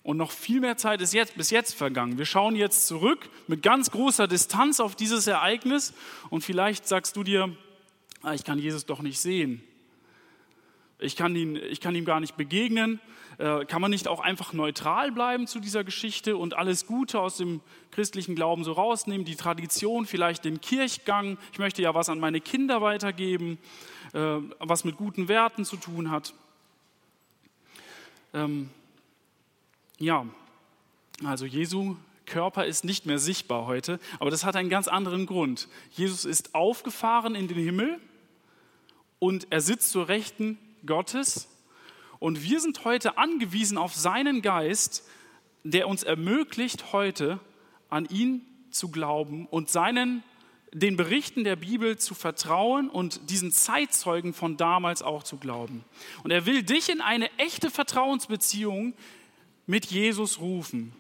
Und 0.06 0.18
noch 0.18 0.30
viel 0.30 0.60
mehr 0.60 0.78
Zeit 0.78 1.02
ist 1.02 1.16
jetzt, 1.16 1.36
bis 1.36 1.50
jetzt 1.50 1.74
vergangen. 1.74 2.20
Wir 2.20 2.28
schauen 2.28 2.56
jetzt 2.56 2.86
zurück 2.86 3.28
mit 3.48 3.64
ganz 3.64 3.90
großer 3.90 4.28
Distanz 4.28 4.80
auf 4.80 4.96
dieses 4.96 5.26
Ereignis 5.26 5.96
und 6.30 6.42
vielleicht 6.44 6.88
sagst 6.88 7.16
du 7.16 7.24
dir, 7.24 7.58
ah, 8.22 8.36
ich 8.36 8.44
kann 8.44 8.60
Jesus 8.60 8.86
doch 8.86 9.02
nicht 9.02 9.20
sehen. 9.20 9.64
Ich 11.00 11.16
kann, 11.16 11.36
ihn, 11.36 11.56
ich 11.56 11.82
kann 11.82 11.96
ihm 11.96 12.06
gar 12.06 12.20
nicht 12.20 12.38
begegnen. 12.38 13.00
Äh, 13.40 13.66
kann 13.66 13.82
man 13.82 13.90
nicht 13.90 14.08
auch 14.08 14.20
einfach 14.20 14.54
neutral 14.54 15.12
bleiben 15.12 15.48
zu 15.48 15.60
dieser 15.60 15.84
Geschichte 15.84 16.38
und 16.38 16.54
alles 16.54 16.86
Gute 16.86 17.20
aus 17.20 17.38
dem 17.38 17.62
christlichen 17.90 18.36
Glauben 18.36 18.64
so 18.64 18.74
rausnehmen, 18.74 19.26
die 19.26 19.36
Tradition, 19.36 20.06
vielleicht 20.06 20.46
den 20.46 20.62
Kirchgang. 20.62 21.40
Ich 21.52 21.58
möchte 21.58 21.82
ja 21.82 21.96
was 21.96 22.10
an 22.10 22.20
meine 22.20 22.42
Kinder 22.42 22.80
weitergeben. 22.84 23.58
Äh, 24.14 24.38
was 24.60 24.84
mit 24.84 24.98
guten 24.98 25.28
Werten 25.30 25.66
zu 25.66 25.78
tun 25.78 26.12
hat. 26.12 26.36
Ähm, 28.36 28.70
ja, 30.00 30.26
also 31.24 31.46
Jesu 31.46 31.96
Körper 32.26 32.66
ist 32.66 32.84
nicht 32.84 33.06
mehr 33.06 33.20
sichtbar 33.20 33.68
heute, 33.68 34.00
aber 34.20 34.32
das 34.32 34.44
hat 34.44 34.56
einen 34.56 34.70
ganz 34.70 34.88
anderen 34.88 35.26
Grund. 35.26 35.68
Jesus 35.92 36.26
ist 36.26 36.56
aufgefahren 36.56 37.36
in 37.36 37.48
den 37.48 37.58
Himmel 37.58 38.00
und 39.20 39.48
er 39.52 39.62
sitzt 39.62 39.92
zur 39.92 40.08
Rechten 40.08 40.58
Gottes 40.86 41.48
und 42.20 42.44
wir 42.44 42.60
sind 42.60 42.84
heute 42.86 43.18
angewiesen 43.18 43.78
auf 43.78 43.94
seinen 43.94 44.42
Geist, 44.42 45.08
der 45.64 45.88
uns 45.88 46.04
ermöglicht, 46.04 46.92
heute 46.94 47.40
an 47.90 48.06
ihn 48.06 48.46
zu 48.72 48.90
glauben 48.90 49.48
und 49.48 49.70
seinen 49.70 50.24
den 50.72 50.98
Berichten 50.98 51.46
der 51.46 51.56
Bibel 51.56 51.98
zu 51.98 52.14
vertrauen 52.14 52.90
und 52.90 53.30
diesen 53.30 53.54
Zeitzeugen 53.54 54.34
von 54.34 54.58
damals 54.58 55.02
auch 55.02 55.24
zu 55.24 55.38
glauben. 55.38 55.86
Und 56.24 56.32
er 56.32 56.46
will 56.46 56.64
dich 56.64 56.90
in 56.90 57.00
eine 57.00 57.30
echte 57.38 57.70
Vertrauensbeziehung 57.70 58.94
mit 59.68 59.86
Jesus 59.88 60.40
rufen. 60.40 60.94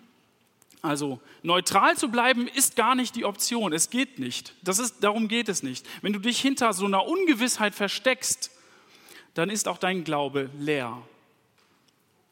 Also 0.81 1.19
neutral 1.41 1.97
zu 1.97 2.09
bleiben 2.09 2.47
ist 2.47 2.75
gar 2.75 2.93
nicht 2.93 3.15
die 3.15 3.25
Option. 3.25 3.73
Es 3.73 3.89
geht 3.89 4.19
nicht. 4.19 4.53
Das 4.63 4.77
ist, 4.77 5.03
darum 5.03 5.27
geht 5.27 5.49
es 5.49 5.63
nicht. 5.63 5.85
Wenn 6.01 6.13
du 6.13 6.19
dich 6.19 6.39
hinter 6.39 6.73
so 6.73 6.85
einer 6.85 7.07
Ungewissheit 7.07 7.73
versteckst, 7.73 8.51
dann 9.33 9.49
ist 9.49 9.67
auch 9.67 9.79
dein 9.79 10.03
Glaube 10.03 10.49
leer. 10.59 11.01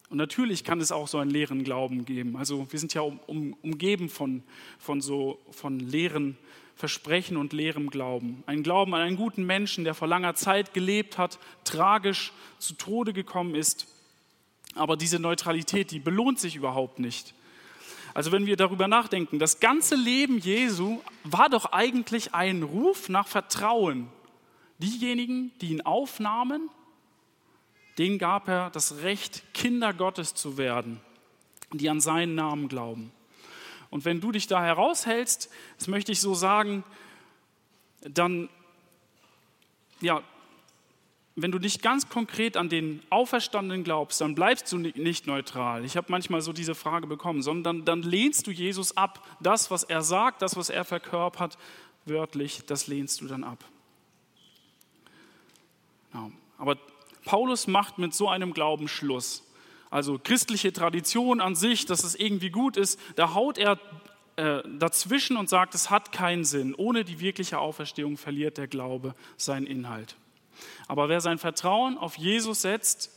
Und 0.10 0.18
natürlich 0.18 0.64
kann 0.64 0.80
es 0.80 0.92
auch 0.92 1.08
so 1.08 1.18
einen 1.18 1.32
leeren 1.32 1.64
Glauben 1.64 2.06
geben. 2.06 2.38
Also 2.38 2.68
wir 2.70 2.80
sind 2.80 2.94
ja 2.94 3.02
um, 3.02 3.20
um, 3.26 3.54
umgeben 3.64 4.10
von, 4.10 4.44
von 4.78 5.02
so 5.02 5.40
von 5.50 5.80
leeren 5.80 6.38
Versprechen 6.76 7.38
und 7.38 7.54
leerem 7.54 7.90
Glauben. 7.90 8.44
Ein 8.46 8.62
Glauben 8.62 8.94
an 8.94 9.02
einen 9.02 9.18
guten 9.18 9.44
Menschen, 9.44 9.84
der 9.84 9.96
vor 9.96 10.08
langer 10.08 10.36
Zeit 10.36 10.74
gelebt 10.74 11.18
hat, 11.18 11.40
tragisch 11.64 12.32
zu 12.60 12.76
Tode 12.76 13.14
gekommen 13.14 13.56
ist. 13.56 13.88
Aber 14.76 14.98
diese 14.98 15.20
Neutralität, 15.20 15.92
die 15.92 16.00
belohnt 16.00 16.40
sich 16.40 16.56
überhaupt 16.56 17.00
nicht. 17.00 17.34
Also 18.14 18.32
wenn 18.32 18.46
wir 18.46 18.58
darüber 18.58 18.88
nachdenken, 18.88 19.40
das 19.40 19.60
ganze 19.60 19.96
Leben 19.96 20.38
Jesu 20.38 21.02
war 21.24 21.50
doch 21.50 21.72
eigentlich 21.72 22.34
ein 22.34 22.64
Ruf 22.64 23.10
nach 23.10 23.28
Vertrauen. 23.28 24.10
Diejenigen, 24.78 25.52
die 25.62 25.72
ihn 25.72 25.82
aufnahmen, 25.82 26.70
denen 27.98 28.20
gab 28.20 28.48
er 28.48 28.70
das 28.70 28.98
Recht, 29.02 29.44
Kinder 29.54 29.94
Gottes 29.94 30.34
zu 30.34 30.58
werden, 30.58 31.00
die 31.72 31.90
an 31.90 32.02
seinen 32.02 32.36
Namen 32.36 32.68
glauben. 32.68 33.12
Und 33.90 34.06
wenn 34.06 34.22
du 34.22 34.32
dich 34.32 34.48
da 34.48 34.64
heraushältst, 34.64 35.50
das 35.78 35.88
möchte 35.88 36.12
ich 36.12 36.20
so 36.20 36.34
sagen, 36.34 36.84
dann, 38.02 38.50
ja, 40.02 40.24
wenn 41.36 41.52
du 41.52 41.58
nicht 41.58 41.82
ganz 41.82 42.10
konkret 42.10 42.58
an 42.58 42.70
den 42.70 43.02
Auferstandenen 43.10 43.84
glaubst, 43.84 44.22
dann 44.22 44.36
bleibst 44.36 44.72
du 44.72 44.78
nicht 44.78 45.26
neutral. 45.26 45.84
Ich 45.84 45.98
habe 45.98 46.08
manchmal 46.10 46.42
so 46.42 46.54
diese 46.54 46.76
Frage 46.76 47.08
bekommen, 47.08 47.42
sondern 47.42 47.86
dann 47.86 48.04
lehnst 48.04 48.46
du 48.46 48.52
Jesus 48.52 48.96
ab. 48.98 49.26
Das, 49.40 49.72
was 49.72 49.84
er 49.84 50.04
sagt, 50.04 50.44
das, 50.44 50.56
was 50.56 50.70
er 50.70 50.86
verkörpert, 50.86 51.58
wörtlich, 52.06 52.66
das 52.68 52.88
lehnst 52.88 53.22
du 53.22 53.28
dann 53.28 53.44
ab. 53.44 53.64
Ja, 56.14 56.30
aber 56.60 56.78
Paulus 57.26 57.66
macht 57.66 57.98
mit 57.98 58.14
so 58.14 58.30
einem 58.30 58.54
Glauben 58.54 58.88
Schluss. 58.88 59.44
Also 59.90 60.20
christliche 60.24 60.72
Tradition 60.72 61.42
an 61.42 61.56
sich, 61.56 61.86
dass 61.86 62.04
es 62.04 62.14
irgendwie 62.14 62.50
gut 62.52 62.78
ist, 62.78 63.00
da 63.16 63.34
haut 63.34 63.58
er 63.58 63.80
äh, 64.36 64.62
dazwischen 64.78 65.38
und 65.38 65.50
sagt, 65.50 65.74
es 65.74 65.90
hat 65.90 66.12
keinen 66.12 66.46
Sinn. 66.46 66.76
Ohne 66.76 67.04
die 67.04 67.20
wirkliche 67.20 67.60
Auferstehung 67.60 68.18
verliert 68.18 68.58
der 68.58 68.68
Glaube 68.68 69.16
seinen 69.38 69.66
Inhalt. 69.66 70.16
Aber 70.88 71.10
wer 71.10 71.22
sein 71.22 71.38
Vertrauen 71.38 71.98
auf 71.98 72.18
Jesus 72.18 72.62
setzt, 72.62 73.12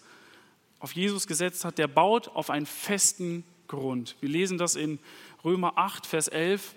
auf 0.78 0.92
Jesus 0.92 1.26
gesetzt 1.26 1.64
hat, 1.64 1.78
der 1.78 1.88
baut 1.88 2.28
auf 2.28 2.50
einen 2.50 2.66
festen 2.66 3.44
Grund. 3.68 4.16
Wir 4.20 4.28
lesen 4.28 4.58
das 4.58 4.76
in 4.76 4.98
Römer 5.44 5.76
8, 5.76 6.06
Vers 6.06 6.28
11 6.28 6.74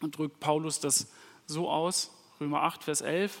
und 0.00 0.16
drückt 0.18 0.40
Paulus 0.40 0.80
das 0.80 1.08
so 1.46 1.70
aus. 1.70 2.10
Römer 2.40 2.62
8, 2.62 2.84
Vers 2.84 3.00
11. 3.00 3.40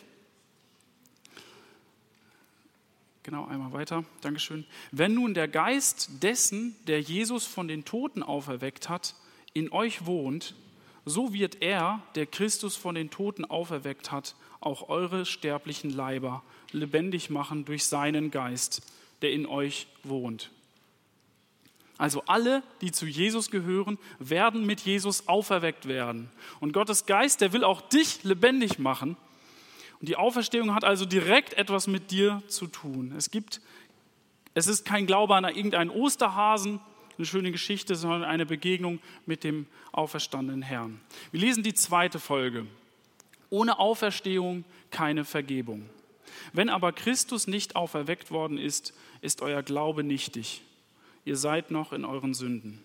Genau, 3.24 3.46
einmal 3.46 3.72
weiter. 3.72 4.04
Dankeschön. 4.20 4.66
Wenn 4.92 5.14
nun 5.14 5.32
der 5.32 5.48
Geist 5.48 6.22
dessen, 6.22 6.76
der 6.86 7.00
Jesus 7.00 7.46
von 7.46 7.68
den 7.68 7.84
Toten 7.84 8.22
auferweckt 8.22 8.88
hat, 8.88 9.14
in 9.54 9.72
euch 9.72 10.04
wohnt, 10.04 10.54
so 11.04 11.32
wird 11.32 11.62
er, 11.62 12.00
der 12.14 12.26
Christus 12.26 12.76
von 12.76 12.94
den 12.94 13.10
Toten 13.10 13.44
auferweckt 13.44 14.10
hat, 14.10 14.34
auch 14.60 14.88
eure 14.88 15.26
sterblichen 15.26 15.90
Leiber 15.90 16.42
lebendig 16.72 17.30
machen 17.30 17.64
durch 17.64 17.84
seinen 17.84 18.30
Geist, 18.30 18.82
der 19.22 19.32
in 19.32 19.46
euch 19.46 19.86
wohnt. 20.02 20.50
Also 21.98 22.22
alle, 22.26 22.62
die 22.80 22.90
zu 22.90 23.06
Jesus 23.06 23.50
gehören, 23.50 23.98
werden 24.18 24.66
mit 24.66 24.80
Jesus 24.80 25.28
auferweckt 25.28 25.86
werden. 25.86 26.30
Und 26.60 26.72
Gottes 26.72 27.06
Geist, 27.06 27.40
der 27.40 27.52
will 27.52 27.62
auch 27.62 27.80
dich 27.82 28.24
lebendig 28.24 28.78
machen 28.78 29.16
und 30.04 30.08
die 30.08 30.16
Auferstehung 30.16 30.74
hat 30.74 30.84
also 30.84 31.06
direkt 31.06 31.54
etwas 31.54 31.86
mit 31.86 32.10
dir 32.10 32.42
zu 32.46 32.66
tun. 32.66 33.14
Es 33.16 33.30
gibt, 33.30 33.62
es 34.52 34.66
ist 34.66 34.84
kein 34.84 35.06
Glaube 35.06 35.34
an 35.34 35.44
irgendeinen 35.44 35.88
Osterhasen, 35.88 36.78
eine 37.16 37.26
schöne 37.26 37.52
Geschichte, 37.52 37.94
sondern 37.94 38.24
eine 38.24 38.46
Begegnung 38.46 39.00
mit 39.26 39.44
dem 39.44 39.66
auferstandenen 39.92 40.62
Herrn. 40.62 41.00
Wir 41.30 41.40
lesen 41.40 41.62
die 41.62 41.74
zweite 41.74 42.18
Folge. 42.18 42.66
Ohne 43.50 43.78
Auferstehung 43.78 44.64
keine 44.90 45.24
Vergebung. 45.24 45.88
Wenn 46.52 46.68
aber 46.68 46.92
Christus 46.92 47.46
nicht 47.46 47.76
auferweckt 47.76 48.30
worden 48.30 48.58
ist, 48.58 48.94
ist 49.20 49.42
euer 49.42 49.62
Glaube 49.62 50.02
nichtig. 50.02 50.62
Ihr 51.24 51.36
seid 51.36 51.70
noch 51.70 51.92
in 51.92 52.04
euren 52.04 52.34
Sünden. 52.34 52.82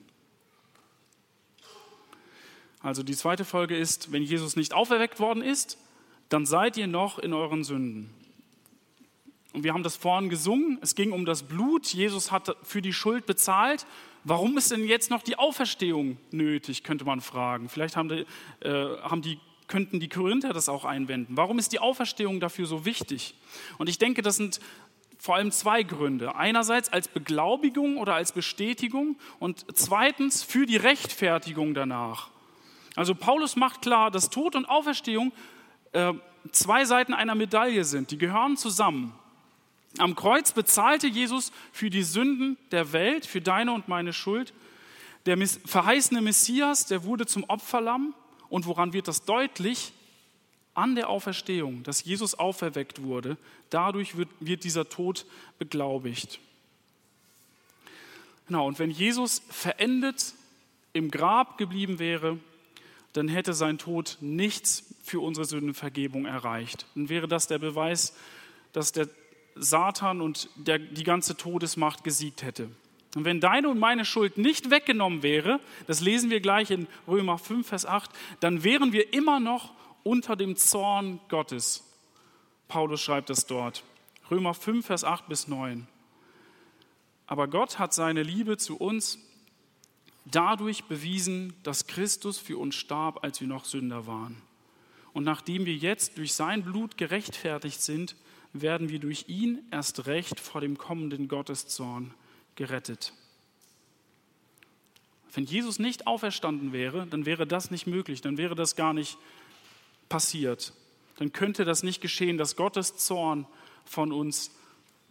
Also 2.81 3.03
die 3.03 3.15
zweite 3.15 3.43
Folge 3.43 3.75
ist, 3.75 4.12
wenn 4.12 4.24
Jesus 4.24 4.55
nicht 4.55 4.74
auferweckt 4.74 5.19
worden 5.19 5.43
ist, 5.43 5.77
dann 6.29 6.45
seid 6.45 6.77
ihr 6.77 6.88
noch 6.88 7.19
in 7.19 7.33
euren 7.33 7.63
Sünden. 7.63 8.09
Und 9.53 9.63
wir 9.63 9.73
haben 9.73 9.83
das 9.83 9.95
vorhin 9.95 10.29
gesungen, 10.29 10.77
es 10.81 10.93
ging 10.93 11.11
um 11.11 11.25
das 11.25 11.43
Blut, 11.43 11.87
Jesus 11.87 12.31
hat 12.31 12.55
für 12.61 12.81
die 12.81 12.93
Schuld 12.93 13.25
bezahlt. 13.25 13.85
Warum 14.23 14.57
ist 14.57 14.71
denn 14.71 14.85
jetzt 14.85 15.09
noch 15.09 15.23
die 15.23 15.37
Auferstehung 15.39 16.17
nötig, 16.31 16.83
könnte 16.83 17.05
man 17.05 17.21
fragen. 17.21 17.69
Vielleicht 17.69 17.95
haben 17.95 18.09
die, 18.09 18.25
äh, 18.65 18.97
haben 19.01 19.21
die, 19.21 19.39
könnten 19.67 19.99
die 19.99 20.09
Korinther 20.09 20.53
das 20.53 20.69
auch 20.69 20.85
einwenden. 20.85 21.35
Warum 21.35 21.57
ist 21.57 21.71
die 21.71 21.79
Auferstehung 21.79 22.39
dafür 22.39 22.67
so 22.67 22.85
wichtig? 22.85 23.33
Und 23.77 23.89
ich 23.89 23.97
denke, 23.97 24.21
das 24.21 24.35
sind 24.35 24.59
vor 25.17 25.35
allem 25.35 25.51
zwei 25.51 25.83
Gründe. 25.83 26.35
Einerseits 26.35 26.89
als 26.89 27.07
Beglaubigung 27.07 27.97
oder 27.97 28.15
als 28.15 28.31
Bestätigung 28.31 29.17
und 29.39 29.65
zweitens 29.73 30.43
für 30.43 30.65
die 30.65 30.77
Rechtfertigung 30.77 31.73
danach. 31.73 32.29
Also 32.95 33.15
Paulus 33.15 33.55
macht 33.55 33.81
klar, 33.81 34.11
dass 34.11 34.29
Tod 34.29 34.55
und 34.55 34.65
Auferstehung 34.65 35.31
äh, 35.91 36.13
zwei 36.51 36.85
Seiten 36.85 37.13
einer 37.13 37.35
Medaille 37.35 37.83
sind. 37.83 38.11
Die 38.11 38.17
gehören 38.17 38.57
zusammen. 38.57 39.13
Am 39.98 40.15
Kreuz 40.15 40.51
bezahlte 40.51 41.08
Jesus 41.08 41.51
für 41.72 41.89
die 41.89 42.03
Sünden 42.03 42.58
der 42.72 42.93
Welt, 42.93 43.25
für 43.25 43.41
deine 43.41 43.74
und 43.74 43.88
meine 43.88 44.13
Schuld. 44.13 44.53
Der 45.25 45.38
verheißene 45.38 46.22
Messias, 46.22 46.86
der 46.86 47.03
wurde 47.03 47.25
zum 47.25 47.43
Opferlamm. 47.46 48.13
Und 48.50 48.65
woran 48.65 48.93
wird 48.93 49.08
das 49.08 49.25
deutlich? 49.25 49.93
An 50.75 50.96
der 50.96 51.10
Auferstehung, 51.10 51.84
dass 51.84 52.03
Jesus 52.03 52.36
auferweckt 52.36 53.01
wurde. 53.01 53.38
Dadurch 53.69 54.15
wird, 54.15 54.29
wird 54.39 54.63
dieser 54.63 54.88
Tod 54.88 55.25
beglaubigt. 55.58 56.39
Genau, 58.48 58.67
und 58.67 58.79
wenn 58.79 58.91
Jesus 58.91 59.41
verendet 59.50 60.34
im 60.93 61.12
Grab 61.12 61.58
geblieben 61.58 62.00
wäre, 62.00 62.39
dann 63.13 63.27
hätte 63.27 63.53
sein 63.53 63.77
Tod 63.77 64.17
nichts 64.22 64.86
für 65.03 65.19
unsere 65.19 65.46
Sündenvergebung 65.46 66.25
erreicht. 66.25 66.86
Dann 66.96 67.10
wäre 67.10 67.27
das 67.27 67.48
der 67.48 67.60
Beweis, 67.60 68.15
dass 68.72 68.91
der 68.91 69.08
Satan 69.61 70.21
und 70.21 70.49
der, 70.55 70.79
die 70.79 71.03
ganze 71.03 71.35
Todesmacht 71.35 72.03
gesiegt 72.03 72.43
hätte. 72.43 72.69
Und 73.15 73.25
wenn 73.25 73.39
deine 73.39 73.69
und 73.69 73.79
meine 73.79 74.05
Schuld 74.05 74.37
nicht 74.37 74.69
weggenommen 74.69 75.23
wäre, 75.23 75.59
das 75.87 75.99
lesen 75.99 76.29
wir 76.29 76.41
gleich 76.41 76.69
in 76.69 76.87
Römer 77.07 77.37
5, 77.37 77.67
Vers 77.67 77.85
8, 77.85 78.11
dann 78.39 78.63
wären 78.63 78.93
wir 78.93 79.13
immer 79.13 79.39
noch 79.39 79.73
unter 80.03 80.35
dem 80.35 80.55
Zorn 80.55 81.19
Gottes. 81.27 81.83
Paulus 82.67 83.01
schreibt 83.01 83.29
es 83.31 83.47
dort. 83.47 83.83
Römer 84.29 84.53
5, 84.53 84.85
Vers 84.85 85.03
8 85.03 85.27
bis 85.27 85.47
9. 85.47 85.87
Aber 87.25 87.47
Gott 87.47 87.79
hat 87.79 87.93
seine 87.93 88.23
Liebe 88.23 88.57
zu 88.57 88.77
uns 88.77 89.19
dadurch 90.25 90.83
bewiesen, 90.85 91.53
dass 91.63 91.87
Christus 91.87 92.37
für 92.37 92.57
uns 92.57 92.75
starb, 92.75 93.23
als 93.23 93.41
wir 93.41 93.47
noch 93.47 93.65
Sünder 93.65 94.05
waren. 94.05 94.41
Und 95.13 95.23
nachdem 95.23 95.65
wir 95.65 95.75
jetzt 95.75 96.17
durch 96.17 96.33
sein 96.33 96.63
Blut 96.63 96.97
gerechtfertigt 96.97 97.81
sind, 97.81 98.15
werden 98.53 98.89
wir 98.89 98.99
durch 98.99 99.25
ihn 99.27 99.63
erst 99.71 100.07
recht 100.07 100.39
vor 100.39 100.61
dem 100.61 100.77
kommenden 100.77 101.27
Gotteszorn 101.27 102.13
gerettet. 102.55 103.13
Wenn 105.33 105.45
Jesus 105.45 105.77
nicht 105.79 106.07
auferstanden 106.07 106.73
wäre, 106.73 107.05
dann 107.07 107.25
wäre 107.25 107.45
das 107.45 107.69
nicht 107.69 107.85
möglich, 107.85 108.21
dann 108.21 108.37
wäre 108.37 108.55
das 108.55 108.75
gar 108.75 108.93
nicht 108.93 109.17
passiert. 110.09 110.73
Dann 111.17 111.31
könnte 111.31 111.65
das 111.65 111.83
nicht 111.83 112.01
geschehen, 112.01 112.37
dass 112.37 112.55
Gottes 112.55 112.97
Zorn 112.97 113.45
von 113.85 114.11
uns 114.11 114.51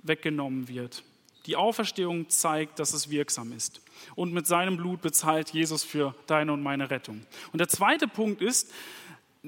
weggenommen 0.02 0.68
wird. 0.68 1.04
Die 1.46 1.56
Auferstehung 1.56 2.28
zeigt, 2.28 2.78
dass 2.78 2.92
es 2.92 3.10
wirksam 3.10 3.52
ist. 3.52 3.80
Und 4.14 4.32
mit 4.32 4.46
seinem 4.46 4.76
Blut 4.76 5.00
bezahlt 5.00 5.50
Jesus 5.50 5.84
für 5.84 6.14
deine 6.26 6.52
und 6.52 6.62
meine 6.62 6.90
Rettung. 6.90 7.24
Und 7.52 7.58
der 7.58 7.68
zweite 7.68 8.08
Punkt 8.08 8.42
ist, 8.42 8.72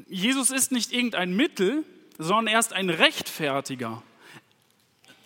Jesus 0.09 0.51
ist 0.51 0.73
nicht 0.73 0.93
irgendein 0.93 1.35
Mittel, 1.35 1.85
sondern 2.21 2.49
er 2.49 2.61
ist 2.61 2.75
ein 2.75 2.91
Rechtfertiger. 2.91 4.03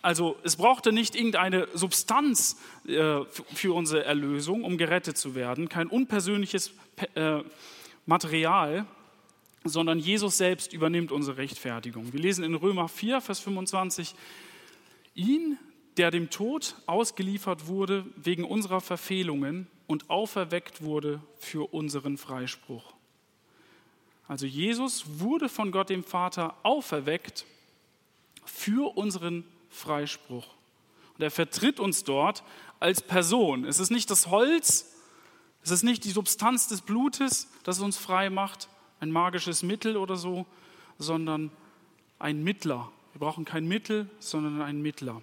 Also 0.00 0.36
es 0.44 0.56
brauchte 0.56 0.92
nicht 0.92 1.16
irgendeine 1.16 1.66
Substanz 1.74 2.56
äh, 2.86 3.24
für 3.24 3.74
unsere 3.74 4.04
Erlösung, 4.04 4.62
um 4.62 4.78
gerettet 4.78 5.18
zu 5.18 5.34
werden, 5.34 5.68
kein 5.68 5.88
unpersönliches 5.88 6.72
äh, 7.14 7.38
Material, 8.06 8.86
sondern 9.64 9.98
Jesus 9.98 10.36
selbst 10.36 10.72
übernimmt 10.72 11.10
unsere 11.10 11.38
Rechtfertigung. 11.38 12.12
Wir 12.12 12.20
lesen 12.20 12.44
in 12.44 12.54
Römer 12.54 12.88
4, 12.88 13.20
Vers 13.20 13.40
25, 13.40 14.14
ihn, 15.14 15.58
der 15.96 16.10
dem 16.10 16.30
Tod 16.30 16.76
ausgeliefert 16.86 17.66
wurde 17.66 18.04
wegen 18.16 18.44
unserer 18.44 18.80
Verfehlungen 18.80 19.66
und 19.86 20.10
auferweckt 20.10 20.82
wurde 20.82 21.20
für 21.38 21.72
unseren 21.72 22.18
Freispruch. 22.18 22.94
Also 24.28 24.46
Jesus 24.46 25.04
wurde 25.18 25.48
von 25.48 25.70
Gott 25.70 25.90
dem 25.90 26.04
Vater 26.04 26.54
auferweckt 26.62 27.44
für 28.44 28.96
unseren 28.96 29.44
Freispruch. 29.68 30.46
Und 31.16 31.22
er 31.22 31.30
vertritt 31.30 31.78
uns 31.80 32.04
dort 32.04 32.42
als 32.80 33.02
Person. 33.02 33.64
Es 33.64 33.78
ist 33.78 33.90
nicht 33.90 34.10
das 34.10 34.28
Holz, 34.28 34.94
es 35.62 35.70
ist 35.70 35.82
nicht 35.82 36.04
die 36.04 36.10
Substanz 36.10 36.68
des 36.68 36.82
Blutes, 36.82 37.48
das 37.62 37.80
uns 37.80 37.96
frei 37.96 38.30
macht, 38.30 38.68
ein 39.00 39.10
magisches 39.10 39.62
Mittel 39.62 39.96
oder 39.96 40.16
so, 40.16 40.46
sondern 40.98 41.50
ein 42.18 42.42
Mittler. 42.42 42.90
Wir 43.12 43.20
brauchen 43.20 43.44
kein 43.44 43.66
Mittel, 43.66 44.08
sondern 44.18 44.60
einen 44.62 44.82
Mittler. 44.82 45.22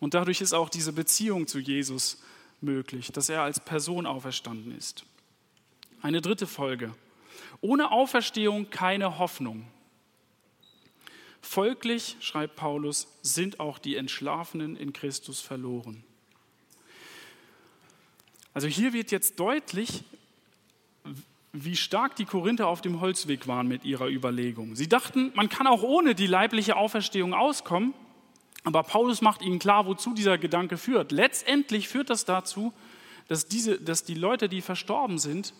Und 0.00 0.14
dadurch 0.14 0.40
ist 0.40 0.52
auch 0.52 0.68
diese 0.68 0.92
Beziehung 0.92 1.46
zu 1.46 1.58
Jesus 1.58 2.22
möglich, 2.60 3.12
dass 3.12 3.28
er 3.28 3.42
als 3.42 3.60
Person 3.60 4.06
auferstanden 4.06 4.76
ist. 4.76 5.04
Eine 6.02 6.20
dritte 6.20 6.46
Folge. 6.46 6.94
Ohne 7.60 7.90
Auferstehung 7.90 8.70
keine 8.70 9.18
Hoffnung. 9.18 9.66
Folglich, 11.40 12.16
schreibt 12.20 12.56
Paulus, 12.56 13.06
sind 13.22 13.60
auch 13.60 13.78
die 13.78 13.96
Entschlafenen 13.96 14.76
in 14.76 14.92
Christus 14.92 15.40
verloren. 15.40 16.02
Also 18.54 18.66
hier 18.66 18.92
wird 18.92 19.10
jetzt 19.10 19.38
deutlich, 19.38 20.04
wie 21.52 21.76
stark 21.76 22.16
die 22.16 22.24
Korinther 22.24 22.66
auf 22.66 22.80
dem 22.80 23.00
Holzweg 23.00 23.46
waren 23.46 23.68
mit 23.68 23.84
ihrer 23.84 24.08
Überlegung. 24.08 24.74
Sie 24.74 24.88
dachten, 24.88 25.32
man 25.34 25.48
kann 25.48 25.66
auch 25.66 25.82
ohne 25.82 26.14
die 26.14 26.26
leibliche 26.26 26.76
Auferstehung 26.76 27.34
auskommen, 27.34 27.94
aber 28.64 28.82
Paulus 28.82 29.20
macht 29.20 29.42
ihnen 29.42 29.58
klar, 29.58 29.86
wozu 29.86 30.14
dieser 30.14 30.38
Gedanke 30.38 30.78
führt. 30.78 31.12
Letztendlich 31.12 31.88
führt 31.88 32.10
das 32.10 32.24
dazu, 32.24 32.72
dass, 33.28 33.46
diese, 33.46 33.80
dass 33.80 34.04
die 34.04 34.14
Leute, 34.14 34.48
die 34.48 34.62
verstorben 34.62 35.18
sind, 35.18 35.54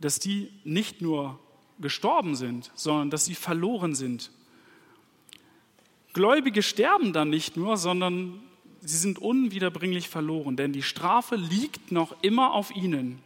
dass 0.00 0.18
die 0.18 0.50
nicht 0.64 1.00
nur 1.00 1.38
gestorben 1.80 2.34
sind, 2.34 2.70
sondern 2.74 3.10
dass 3.10 3.24
sie 3.24 3.34
verloren 3.34 3.94
sind. 3.94 4.30
Gläubige 6.12 6.62
sterben 6.62 7.12
dann 7.12 7.30
nicht 7.30 7.56
nur, 7.56 7.76
sondern 7.76 8.40
sie 8.80 8.96
sind 8.96 9.18
unwiederbringlich 9.18 10.08
verloren, 10.08 10.56
denn 10.56 10.72
die 10.72 10.82
Strafe 10.82 11.36
liegt 11.36 11.92
noch 11.92 12.16
immer 12.22 12.54
auf 12.54 12.74
ihnen. 12.74 13.20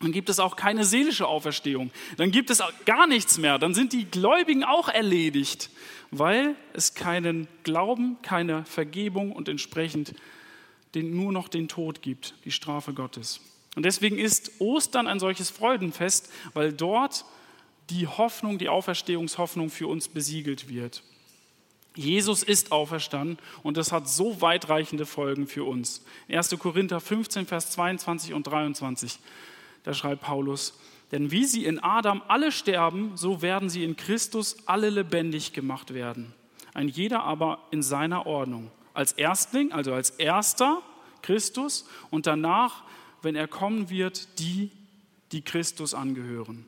Dann 0.00 0.12
gibt 0.12 0.28
es 0.28 0.40
auch 0.40 0.56
keine 0.56 0.84
seelische 0.84 1.28
Auferstehung. 1.28 1.92
Dann 2.16 2.32
gibt 2.32 2.50
es 2.50 2.60
gar 2.84 3.06
nichts 3.06 3.38
mehr. 3.38 3.58
Dann 3.58 3.72
sind 3.72 3.92
die 3.92 4.04
Gläubigen 4.04 4.64
auch 4.64 4.88
erledigt, 4.88 5.70
weil 6.10 6.56
es 6.72 6.94
keinen 6.94 7.46
Glauben, 7.62 8.16
keine 8.22 8.64
Vergebung 8.64 9.30
und 9.30 9.48
entsprechend 9.48 10.14
den, 10.96 11.16
nur 11.16 11.30
noch 11.32 11.48
den 11.48 11.68
Tod 11.68 12.02
gibt, 12.02 12.34
die 12.44 12.50
Strafe 12.50 12.92
Gottes. 12.92 13.40
Und 13.74 13.84
deswegen 13.84 14.18
ist 14.18 14.52
Ostern 14.58 15.06
ein 15.06 15.18
solches 15.18 15.50
Freudenfest, 15.50 16.30
weil 16.52 16.72
dort 16.72 17.24
die 17.90 18.06
Hoffnung, 18.06 18.58
die 18.58 18.68
Auferstehungshoffnung 18.68 19.70
für 19.70 19.86
uns 19.86 20.08
besiegelt 20.08 20.68
wird. 20.68 21.02
Jesus 21.94 22.42
ist 22.42 22.72
auferstanden 22.72 23.38
und 23.62 23.76
das 23.76 23.92
hat 23.92 24.08
so 24.08 24.40
weitreichende 24.40 25.04
Folgen 25.04 25.46
für 25.46 25.64
uns. 25.64 26.02
1. 26.30 26.58
Korinther 26.58 27.00
15, 27.00 27.46
Vers 27.46 27.70
22 27.72 28.32
und 28.32 28.46
23, 28.46 29.18
da 29.84 29.92
schreibt 29.92 30.22
Paulus, 30.22 30.78
denn 31.10 31.30
wie 31.30 31.44
sie 31.44 31.66
in 31.66 31.78
Adam 31.78 32.22
alle 32.28 32.50
sterben, 32.52 33.12
so 33.16 33.42
werden 33.42 33.68
sie 33.68 33.84
in 33.84 33.96
Christus 33.96 34.56
alle 34.64 34.88
lebendig 34.88 35.52
gemacht 35.52 35.92
werden. 35.92 36.32
Ein 36.72 36.88
jeder 36.88 37.24
aber 37.24 37.58
in 37.70 37.82
seiner 37.82 38.24
Ordnung. 38.24 38.70
Als 38.94 39.12
Erstling, 39.12 39.72
also 39.72 39.92
als 39.92 40.10
erster 40.10 40.80
Christus 41.20 41.86
und 42.10 42.26
danach, 42.26 42.82
wenn 43.22 43.36
er 43.36 43.48
kommen 43.48 43.90
wird, 43.90 44.38
die, 44.38 44.70
die 45.32 45.42
Christus 45.42 45.94
angehören. 45.94 46.66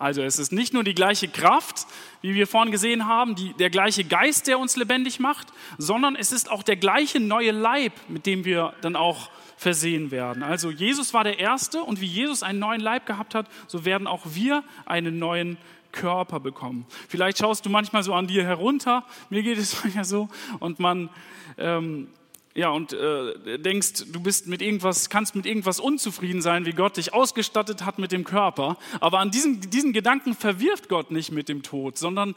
Also 0.00 0.22
es 0.22 0.38
ist 0.38 0.50
nicht 0.50 0.72
nur 0.72 0.82
die 0.82 0.94
gleiche 0.94 1.28
Kraft, 1.28 1.86
wie 2.22 2.34
wir 2.34 2.46
vorhin 2.46 2.72
gesehen 2.72 3.06
haben, 3.06 3.34
die, 3.34 3.52
der 3.52 3.68
gleiche 3.68 4.02
Geist, 4.02 4.46
der 4.46 4.58
uns 4.58 4.76
lebendig 4.76 5.20
macht, 5.20 5.48
sondern 5.76 6.16
es 6.16 6.32
ist 6.32 6.50
auch 6.50 6.62
der 6.62 6.76
gleiche 6.76 7.20
neue 7.20 7.50
Leib, 7.50 7.92
mit 8.08 8.24
dem 8.24 8.46
wir 8.46 8.72
dann 8.80 8.96
auch 8.96 9.30
versehen 9.58 10.10
werden. 10.10 10.42
Also 10.42 10.70
Jesus 10.70 11.12
war 11.12 11.22
der 11.22 11.38
Erste 11.38 11.82
und 11.82 12.00
wie 12.00 12.06
Jesus 12.06 12.42
einen 12.42 12.58
neuen 12.58 12.80
Leib 12.80 13.04
gehabt 13.04 13.34
hat, 13.34 13.46
so 13.66 13.84
werden 13.84 14.06
auch 14.06 14.24
wir 14.30 14.64
einen 14.86 15.18
neuen 15.18 15.58
Körper 15.92 16.40
bekommen. 16.40 16.86
Vielleicht 17.06 17.36
schaust 17.36 17.66
du 17.66 17.68
manchmal 17.68 18.02
so 18.02 18.14
an 18.14 18.26
dir 18.26 18.44
herunter, 18.44 19.04
mir 19.28 19.42
geht 19.42 19.58
es 19.58 19.76
manchmal 19.84 20.06
so, 20.06 20.30
und 20.60 20.80
man 20.80 21.10
ähm, 21.58 22.08
ja, 22.54 22.70
und 22.70 22.92
äh, 22.92 23.58
denkst, 23.58 24.06
du 24.12 24.20
bist 24.20 24.48
mit 24.48 24.60
irgendwas, 24.60 25.08
kannst 25.08 25.36
mit 25.36 25.46
irgendwas 25.46 25.78
unzufrieden 25.78 26.42
sein, 26.42 26.66
wie 26.66 26.72
Gott 26.72 26.96
dich 26.96 27.14
ausgestattet 27.14 27.84
hat 27.84 27.98
mit 28.00 28.10
dem 28.10 28.24
Körper. 28.24 28.76
Aber 28.98 29.20
an 29.20 29.30
diesen, 29.30 29.60
diesen 29.70 29.92
Gedanken 29.92 30.34
verwirft 30.34 30.88
Gott 30.88 31.12
nicht 31.12 31.30
mit 31.30 31.48
dem 31.48 31.62
Tod, 31.62 31.96
sondern 31.96 32.34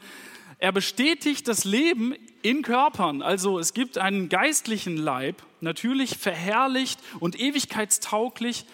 er 0.58 0.70
bestätigt 0.70 1.48
das 1.48 1.64
Leben 1.64 2.14
in 2.42 2.62
Körpern. 2.62 3.22
Also 3.22 3.58
es 3.58 3.74
gibt 3.74 3.98
einen 3.98 4.28
geistlichen 4.28 4.96
Leib, 4.96 5.42
natürlich 5.60 6.16
verherrlicht 6.16 7.00
und 7.18 7.38
ewigkeitstauglich, 7.38 8.66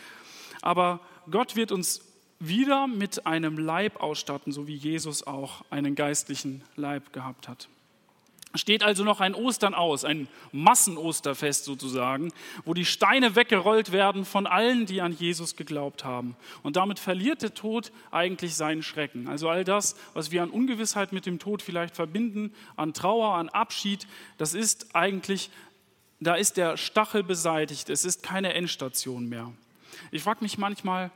aber 0.61 1.01
Gott 1.31 1.57
wird 1.57 1.73
uns 1.73 2.03
wieder 2.39 2.87
mit 2.87 3.27
einem 3.27 3.57
Leib 3.57 4.03
ausstatten, 4.03 4.53
so 4.53 4.67
wie 4.67 4.77
Jesus 4.77 5.27
auch 5.27 5.65
einen 5.71 5.95
geistlichen 5.95 6.63
Leib 6.77 7.15
gehabt 7.15 7.49
hat 7.49 7.69
steht 8.55 8.83
also 8.83 9.05
noch 9.05 9.21
ein 9.21 9.35
Ostern 9.35 9.75
aus, 9.75 10.05
ein 10.05 10.27
Massenosterfest 10.53 11.65
sozusagen, 11.65 12.33
wo 12.65 12.75
die 12.75 12.85
Steine 12.85 13.37
weggerollt 13.37 13.93
werden 13.93 14.25
von 14.25 14.47
allen, 14.47 14.87
die 14.87 15.01
an 15.01 15.13
Jesus 15.13 15.55
geglaubt 15.55 16.05
haben. 16.05 16.37
Und 16.63 16.77
damit 16.77 16.99
verliert 16.99 17.43
der 17.43 17.55
Tod 17.55 17.93
eigentlich 18.11 18.57
seinen 18.57 18.83
Schrecken. 18.83 19.29
Also 19.29 19.49
all 19.49 19.65
das, 19.65 19.95
was 20.15 20.33
wir 20.33 20.43
an 20.43 20.51
Ungewissheit 20.51 21.13
mit 21.13 21.27
dem 21.27 21.39
Tod 21.39 21.63
vielleicht 21.63 21.95
verbinden, 21.95 22.53
an 22.77 22.93
Trauer, 22.93 23.35
an 23.35 23.49
Abschied, 23.49 24.07
das 24.37 24.55
ist 24.55 24.97
eigentlich, 24.97 25.51
da 26.19 26.35
ist 26.35 26.57
der 26.57 26.77
Stachel 26.77 27.23
beseitigt. 27.23 27.89
Es 27.89 28.05
ist 28.05 28.23
keine 28.23 28.55
Endstation 28.55 29.29
mehr. 29.29 29.53
Ich 30.11 30.23
frage 30.23 30.43
mich 30.43 30.59
manchmal, 30.59 31.13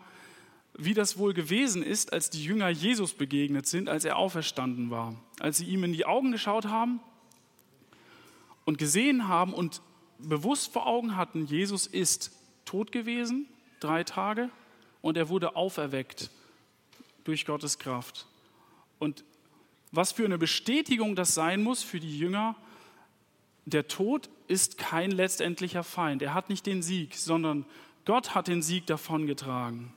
wie 0.77 0.95
das 0.95 1.19
wohl 1.19 1.35
gewesen 1.35 1.83
ist, 1.83 2.13
als 2.13 2.31
die 2.31 2.45
Jünger 2.45 2.69
Jesus 2.69 3.15
begegnet 3.15 3.67
sind, 3.67 3.89
als 3.89 4.05
er 4.05 4.17
auferstanden 4.17 4.91
war. 4.91 5.15
Als 5.41 5.59
sie 5.59 5.67
ihm 5.67 5.85
in 5.85 5.93
die 5.93 6.07
Augen 6.07 6.33
geschaut 6.33 6.67
haben 6.67 7.01
und 8.65 8.79
gesehen 8.79 9.29
haben 9.29 9.53
und 9.53 9.83
bewusst 10.19 10.73
vor 10.73 10.87
Augen 10.87 11.17
hatten, 11.17 11.47
Jesus 11.47 11.87
ist 11.87 12.33
tot 12.65 12.93
gewesen, 12.93 13.47
drei 13.81 14.05
Tage, 14.05 14.51
und 15.03 15.17
er 15.17 15.29
wurde 15.29 15.55
auferweckt 15.55 16.31
durch 17.25 17.45
Gottes 17.45 17.79
Kraft. 17.79 18.27
Und 18.99 19.25
was 19.93 20.13
für 20.13 20.25
eine 20.25 20.39
Bestätigung 20.39 21.15
das 21.15 21.35
sein 21.35 21.63
muss 21.63 21.83
für 21.83 22.01
die 22.01 22.19
Jünger, 22.19 22.57
der 23.67 23.89
Tod 23.89 24.29
ist 24.49 24.79
kein 24.79 25.11
letztendlicher 25.11 25.85
Feind. 25.85 26.23
Er 26.23 26.35
hat 26.35 26.49
nicht 26.49 26.67
den 26.67 26.83
Sieg, 26.83 27.17
sondern 27.17 27.65
Gott 28.05 28.35
hat 28.35 28.49
den 28.49 28.63
Sieg 28.63 28.87
davongetragen. 28.87 29.93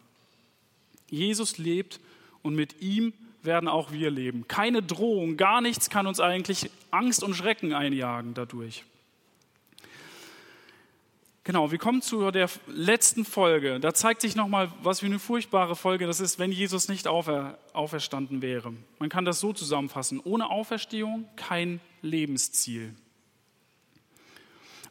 Jesus 1.10 1.58
lebt 1.58 2.00
und 2.42 2.56
mit 2.56 2.82
ihm 2.82 3.14
werden 3.48 3.68
auch 3.68 3.92
wir 3.92 4.12
leben. 4.12 4.48
Keine 4.48 4.84
Drohung, 4.84 5.38
gar 5.38 5.62
nichts 5.62 5.90
kann 5.90 6.06
uns 6.06 6.20
eigentlich 6.20 6.70
Angst 6.92 7.24
und 7.24 7.34
Schrecken 7.34 7.74
einjagen 7.74 8.36
dadurch. 8.36 8.84
Genau, 11.48 11.72
wir 11.72 11.78
kommen 11.78 12.02
zu 12.02 12.30
der 12.30 12.50
letzten 12.68 13.24
Folge. 13.24 13.80
Da 13.80 13.94
zeigt 13.94 14.20
sich 14.20 14.36
nochmal, 14.36 14.70
was 14.84 15.00
für 15.00 15.06
eine 15.06 15.18
furchtbare 15.18 15.78
Folge 15.78 16.06
das 16.06 16.20
ist, 16.20 16.40
wenn 16.40 16.52
Jesus 16.52 16.90
nicht 16.90 17.08
aufer, 17.08 17.58
auferstanden 17.72 18.42
wäre. 18.42 18.74
Man 19.00 19.08
kann 19.08 19.24
das 19.24 19.40
so 19.40 19.54
zusammenfassen. 19.54 20.20
Ohne 20.22 20.50
Auferstehung 20.50 21.26
kein 21.38 21.80
Lebensziel. 22.02 22.94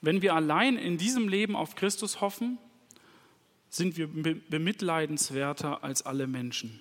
Wenn 0.01 0.23
wir 0.23 0.35
allein 0.35 0.79
in 0.79 0.97
diesem 0.97 1.29
Leben 1.29 1.55
auf 1.55 1.75
Christus 1.75 2.23
hoffen, 2.23 2.57
sind 3.69 3.99
wir 3.99 4.09
bemitleidenswerter 4.09 5.85
als 5.85 6.07
alle 6.07 6.27
Menschen. 6.27 6.81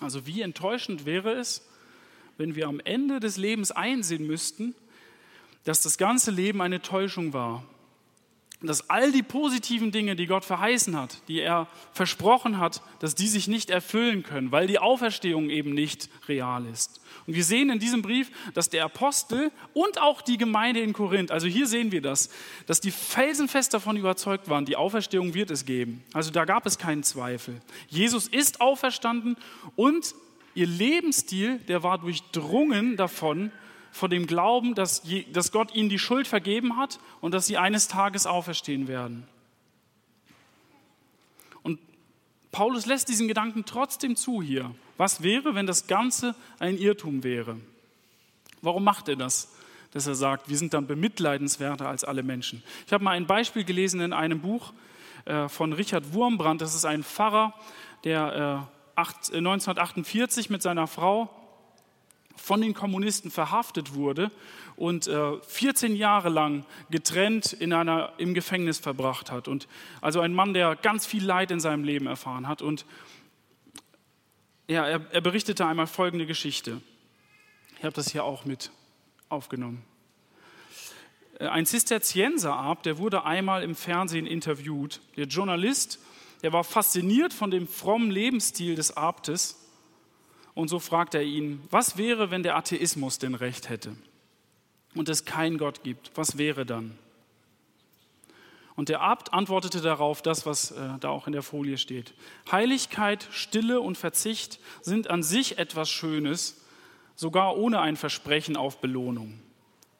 Also 0.00 0.26
wie 0.26 0.42
enttäuschend 0.42 1.06
wäre 1.06 1.32
es, 1.32 1.66
wenn 2.38 2.54
wir 2.54 2.68
am 2.68 2.80
Ende 2.80 3.20
des 3.20 3.36
Lebens 3.36 3.70
einsehen 3.70 4.26
müssten, 4.26 4.74
dass 5.64 5.80
das 5.82 5.98
ganze 5.98 6.30
Leben 6.30 6.60
eine 6.62 6.82
Täuschung 6.82 7.32
war. 7.32 7.64
Dass 8.62 8.88
all 8.88 9.12
die 9.12 9.22
positiven 9.22 9.92
Dinge, 9.92 10.16
die 10.16 10.26
Gott 10.26 10.44
verheißen 10.44 10.96
hat, 10.96 11.20
die 11.28 11.40
er 11.40 11.68
versprochen 11.92 12.58
hat, 12.58 12.80
dass 13.00 13.14
die 13.14 13.28
sich 13.28 13.48
nicht 13.48 13.68
erfüllen 13.68 14.22
können, 14.22 14.50
weil 14.50 14.66
die 14.66 14.78
Auferstehung 14.78 15.50
eben 15.50 15.74
nicht 15.74 16.08
real 16.26 16.64
ist. 16.66 17.00
Und 17.26 17.34
wir 17.34 17.44
sehen 17.44 17.68
in 17.68 17.78
diesem 17.78 18.00
Brief, 18.00 18.30
dass 18.54 18.70
der 18.70 18.84
Apostel 18.84 19.50
und 19.74 20.00
auch 20.00 20.22
die 20.22 20.38
Gemeinde 20.38 20.80
in 20.80 20.94
Korinth, 20.94 21.30
also 21.30 21.46
hier 21.46 21.66
sehen 21.66 21.92
wir 21.92 22.00
das, 22.00 22.30
dass 22.66 22.80
die 22.80 22.90
felsenfest 22.90 23.74
davon 23.74 23.96
überzeugt 23.96 24.48
waren, 24.48 24.64
die 24.64 24.76
Auferstehung 24.76 25.34
wird 25.34 25.50
es 25.50 25.66
geben. 25.66 26.02
Also 26.14 26.30
da 26.30 26.46
gab 26.46 26.64
es 26.64 26.78
keinen 26.78 27.02
Zweifel. 27.02 27.60
Jesus 27.88 28.26
ist 28.26 28.62
auferstanden 28.62 29.36
und 29.74 30.14
ihr 30.54 30.66
Lebensstil, 30.66 31.58
der 31.68 31.82
war 31.82 31.98
durchdrungen 31.98 32.96
davon, 32.96 33.52
von 33.92 34.10
dem 34.10 34.26
Glauben, 34.26 34.74
dass, 34.74 35.02
dass 35.32 35.52
Gott 35.52 35.74
ihnen 35.74 35.88
die 35.88 35.98
Schuld 35.98 36.26
vergeben 36.26 36.76
hat 36.76 36.98
und 37.20 37.32
dass 37.32 37.46
sie 37.46 37.56
eines 37.56 37.88
Tages 37.88 38.26
auferstehen 38.26 38.88
werden. 38.88 39.26
Und 41.62 41.80
Paulus 42.52 42.86
lässt 42.86 43.08
diesen 43.08 43.28
Gedanken 43.28 43.64
trotzdem 43.64 44.16
zu 44.16 44.42
hier. 44.42 44.74
Was 44.96 45.22
wäre, 45.22 45.54
wenn 45.54 45.66
das 45.66 45.86
Ganze 45.86 46.34
ein 46.58 46.78
Irrtum 46.78 47.22
wäre? 47.24 47.56
Warum 48.62 48.84
macht 48.84 49.08
er 49.08 49.16
das? 49.16 49.52
dass 49.96 50.06
er 50.06 50.14
sagt, 50.14 50.50
wir 50.50 50.58
sind 50.58 50.74
dann 50.74 50.86
bemitleidenswerter 50.86 51.88
als 51.88 52.04
alle 52.04 52.22
Menschen. 52.22 52.62
Ich 52.86 52.92
habe 52.92 53.02
mal 53.02 53.12
ein 53.12 53.26
Beispiel 53.26 53.64
gelesen 53.64 54.02
in 54.02 54.12
einem 54.12 54.40
Buch 54.40 54.74
äh, 55.24 55.48
von 55.48 55.72
Richard 55.72 56.12
Wurmbrand. 56.12 56.60
Das 56.60 56.74
ist 56.74 56.84
ein 56.84 57.02
Pfarrer, 57.02 57.54
der 58.04 58.68
äh, 58.96 59.00
1948 59.38 60.50
mit 60.50 60.60
seiner 60.60 60.86
Frau 60.86 61.30
von 62.36 62.60
den 62.60 62.74
Kommunisten 62.74 63.30
verhaftet 63.30 63.94
wurde 63.94 64.30
und 64.76 65.06
äh, 65.06 65.40
14 65.40 65.96
Jahre 65.96 66.28
lang 66.28 66.64
getrennt 66.90 67.52
in 67.52 67.72
einer, 67.72 68.12
im 68.18 68.34
Gefängnis 68.34 68.78
verbracht 68.78 69.30
hat. 69.30 69.48
Und 69.48 69.68
also 70.00 70.20
ein 70.20 70.34
Mann, 70.34 70.54
der 70.54 70.76
ganz 70.76 71.06
viel 71.06 71.24
Leid 71.24 71.50
in 71.50 71.60
seinem 71.60 71.84
Leben 71.84 72.06
erfahren 72.06 72.46
hat. 72.46 72.62
Und 72.62 72.84
ja, 74.68 74.86
er, 74.86 75.00
er 75.12 75.20
berichtete 75.20 75.66
einmal 75.66 75.86
folgende 75.86 76.26
Geschichte. 76.26 76.80
Ich 77.78 77.84
habe 77.84 77.94
das 77.94 78.12
hier 78.12 78.24
auch 78.24 78.44
mit 78.44 78.70
aufgenommen. 79.28 79.84
Äh, 81.38 81.46
ein 81.46 81.66
Zisterzienserab, 81.66 82.82
der 82.82 82.98
wurde 82.98 83.24
einmal 83.24 83.62
im 83.62 83.74
Fernsehen 83.74 84.26
interviewt. 84.26 85.00
Der 85.16 85.26
Journalist, 85.26 86.00
der 86.42 86.52
war 86.52 86.64
fasziniert 86.64 87.32
von 87.32 87.50
dem 87.50 87.66
frommen 87.68 88.10
Lebensstil 88.10 88.74
des 88.74 88.96
Abtes. 88.96 89.65
Und 90.56 90.68
so 90.68 90.78
fragt 90.78 91.14
er 91.14 91.22
ihn, 91.22 91.62
was 91.70 91.98
wäre, 91.98 92.30
wenn 92.30 92.42
der 92.42 92.56
Atheismus 92.56 93.18
denn 93.18 93.34
recht 93.34 93.68
hätte 93.68 93.94
und 94.94 95.10
es 95.10 95.26
keinen 95.26 95.58
Gott 95.58 95.82
gibt? 95.82 96.10
Was 96.14 96.38
wäre 96.38 96.64
dann? 96.64 96.96
Und 98.74 98.88
der 98.88 99.02
Abt 99.02 99.34
antwortete 99.34 99.82
darauf 99.82 100.22
das, 100.22 100.46
was 100.46 100.70
äh, 100.70 100.98
da 100.98 101.10
auch 101.10 101.26
in 101.26 101.34
der 101.34 101.42
Folie 101.42 101.76
steht. 101.76 102.14
Heiligkeit, 102.50 103.28
Stille 103.30 103.82
und 103.82 103.98
Verzicht 103.98 104.58
sind 104.80 105.10
an 105.10 105.22
sich 105.22 105.58
etwas 105.58 105.90
Schönes, 105.90 106.64
sogar 107.16 107.58
ohne 107.58 107.80
ein 107.80 107.96
Versprechen 107.96 108.56
auf 108.56 108.80
Belohnung. 108.80 109.38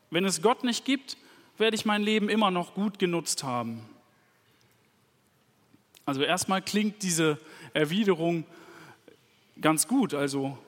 Wenn 0.08 0.24
es 0.24 0.40
Gott 0.40 0.64
nicht 0.64 0.86
gibt, 0.86 1.18
werde 1.58 1.74
ich 1.74 1.84
mein 1.84 2.02
Leben 2.02 2.30
immer 2.30 2.50
noch 2.50 2.72
gut 2.72 2.98
genutzt 2.98 3.44
haben. 3.44 3.86
Also 6.06 6.22
erstmal 6.22 6.62
klingt 6.62 7.02
diese 7.02 7.36
Erwiderung 7.74 8.46
ganz 9.60 9.88
gut, 9.88 10.14
also 10.14 10.58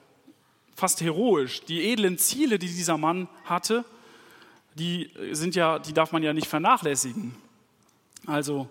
fast 0.75 1.01
heroisch. 1.01 1.61
Die 1.61 1.91
edlen 1.91 2.17
Ziele, 2.17 2.59
die 2.59 2.67
dieser 2.67 2.97
Mann 2.97 3.27
hatte, 3.45 3.85
die 4.75 5.11
sind 5.31 5.55
ja, 5.55 5.79
die 5.79 5.93
darf 5.93 6.11
man 6.11 6.23
ja 6.23 6.33
nicht 6.33 6.47
vernachlässigen. 6.47 7.35
Also 8.25 8.69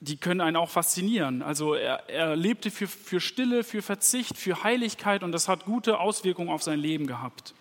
die 0.00 0.16
können 0.16 0.40
einen 0.40 0.56
auch 0.56 0.70
faszinieren. 0.70 1.42
Also 1.42 1.74
er, 1.74 2.08
er 2.08 2.36
lebte 2.36 2.70
für, 2.70 2.86
für 2.86 3.20
Stille, 3.20 3.64
für 3.64 3.82
Verzicht, 3.82 4.36
für 4.36 4.62
Heiligkeit 4.62 5.22
und 5.22 5.32
das 5.32 5.48
hat 5.48 5.64
gute 5.64 5.98
Auswirkungen 5.98 6.50
auf 6.50 6.62
sein 6.62 6.78
Leben 6.78 7.06
gehabt. 7.06 7.54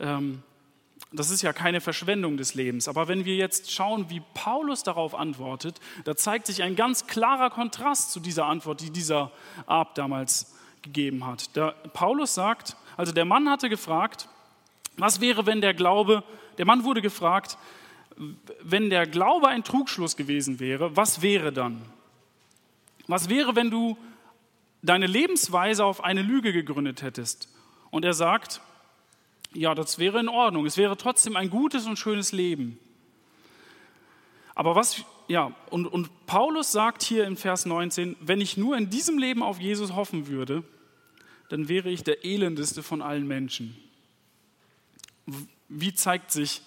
Ähm, 0.00 0.42
das 1.12 1.30
ist 1.30 1.42
ja 1.42 1.52
keine 1.52 1.80
Verschwendung 1.80 2.36
des 2.36 2.54
Lebens. 2.54 2.88
Aber 2.88 3.08
wenn 3.08 3.24
wir 3.24 3.36
jetzt 3.36 3.72
schauen, 3.72 4.10
wie 4.10 4.22
Paulus 4.34 4.82
darauf 4.82 5.14
antwortet, 5.14 5.80
da 6.04 6.16
zeigt 6.16 6.46
sich 6.46 6.62
ein 6.62 6.76
ganz 6.76 7.06
klarer 7.06 7.50
Kontrast 7.50 8.12
zu 8.12 8.20
dieser 8.20 8.46
Antwort, 8.46 8.80
die 8.80 8.90
dieser 8.90 9.30
Ab 9.66 9.94
damals 9.94 10.54
gegeben 10.82 11.26
hat. 11.26 11.54
Der 11.56 11.72
Paulus 11.92 12.34
sagt, 12.34 12.76
also 12.96 13.12
der 13.12 13.24
Mann 13.24 13.48
hatte 13.48 13.68
gefragt, 13.68 14.28
was 14.96 15.20
wäre, 15.20 15.46
wenn 15.46 15.60
der 15.60 15.74
Glaube, 15.74 16.24
der 16.58 16.66
Mann 16.66 16.84
wurde 16.84 17.02
gefragt, 17.02 17.58
wenn 18.62 18.90
der 18.90 19.06
Glaube 19.06 19.48
ein 19.48 19.62
Trugschluss 19.62 20.16
gewesen 20.16 20.58
wäre, 20.58 20.96
was 20.96 21.22
wäre 21.22 21.52
dann? 21.52 21.82
Was 23.06 23.28
wäre, 23.28 23.54
wenn 23.54 23.70
du 23.70 23.96
deine 24.82 25.06
Lebensweise 25.06 25.84
auf 25.84 26.02
eine 26.02 26.22
Lüge 26.22 26.52
gegründet 26.52 27.02
hättest? 27.02 27.48
Und 27.90 28.04
er 28.04 28.14
sagt, 28.14 28.60
ja, 29.56 29.74
das 29.74 29.98
wäre 29.98 30.20
in 30.20 30.28
Ordnung. 30.28 30.66
Es 30.66 30.76
wäre 30.76 30.96
trotzdem 30.96 31.36
ein 31.36 31.50
gutes 31.50 31.86
und 31.86 31.98
schönes 31.98 32.32
Leben. 32.32 32.78
Aber 34.54 34.74
was, 34.74 35.02
ja, 35.28 35.52
und, 35.70 35.86
und 35.86 36.26
Paulus 36.26 36.72
sagt 36.72 37.02
hier 37.02 37.26
in 37.26 37.36
Vers 37.36 37.66
19, 37.66 38.16
wenn 38.20 38.40
ich 38.40 38.56
nur 38.56 38.76
in 38.76 38.90
diesem 38.90 39.18
Leben 39.18 39.42
auf 39.42 39.60
Jesus 39.60 39.94
hoffen 39.94 40.28
würde, 40.28 40.62
dann 41.48 41.68
wäre 41.68 41.90
ich 41.90 42.04
der 42.04 42.24
elendeste 42.24 42.82
von 42.82 43.02
allen 43.02 43.26
Menschen. 43.26 43.76
Wie 45.68 45.94
zeigt 45.94 46.30
sich 46.30 46.62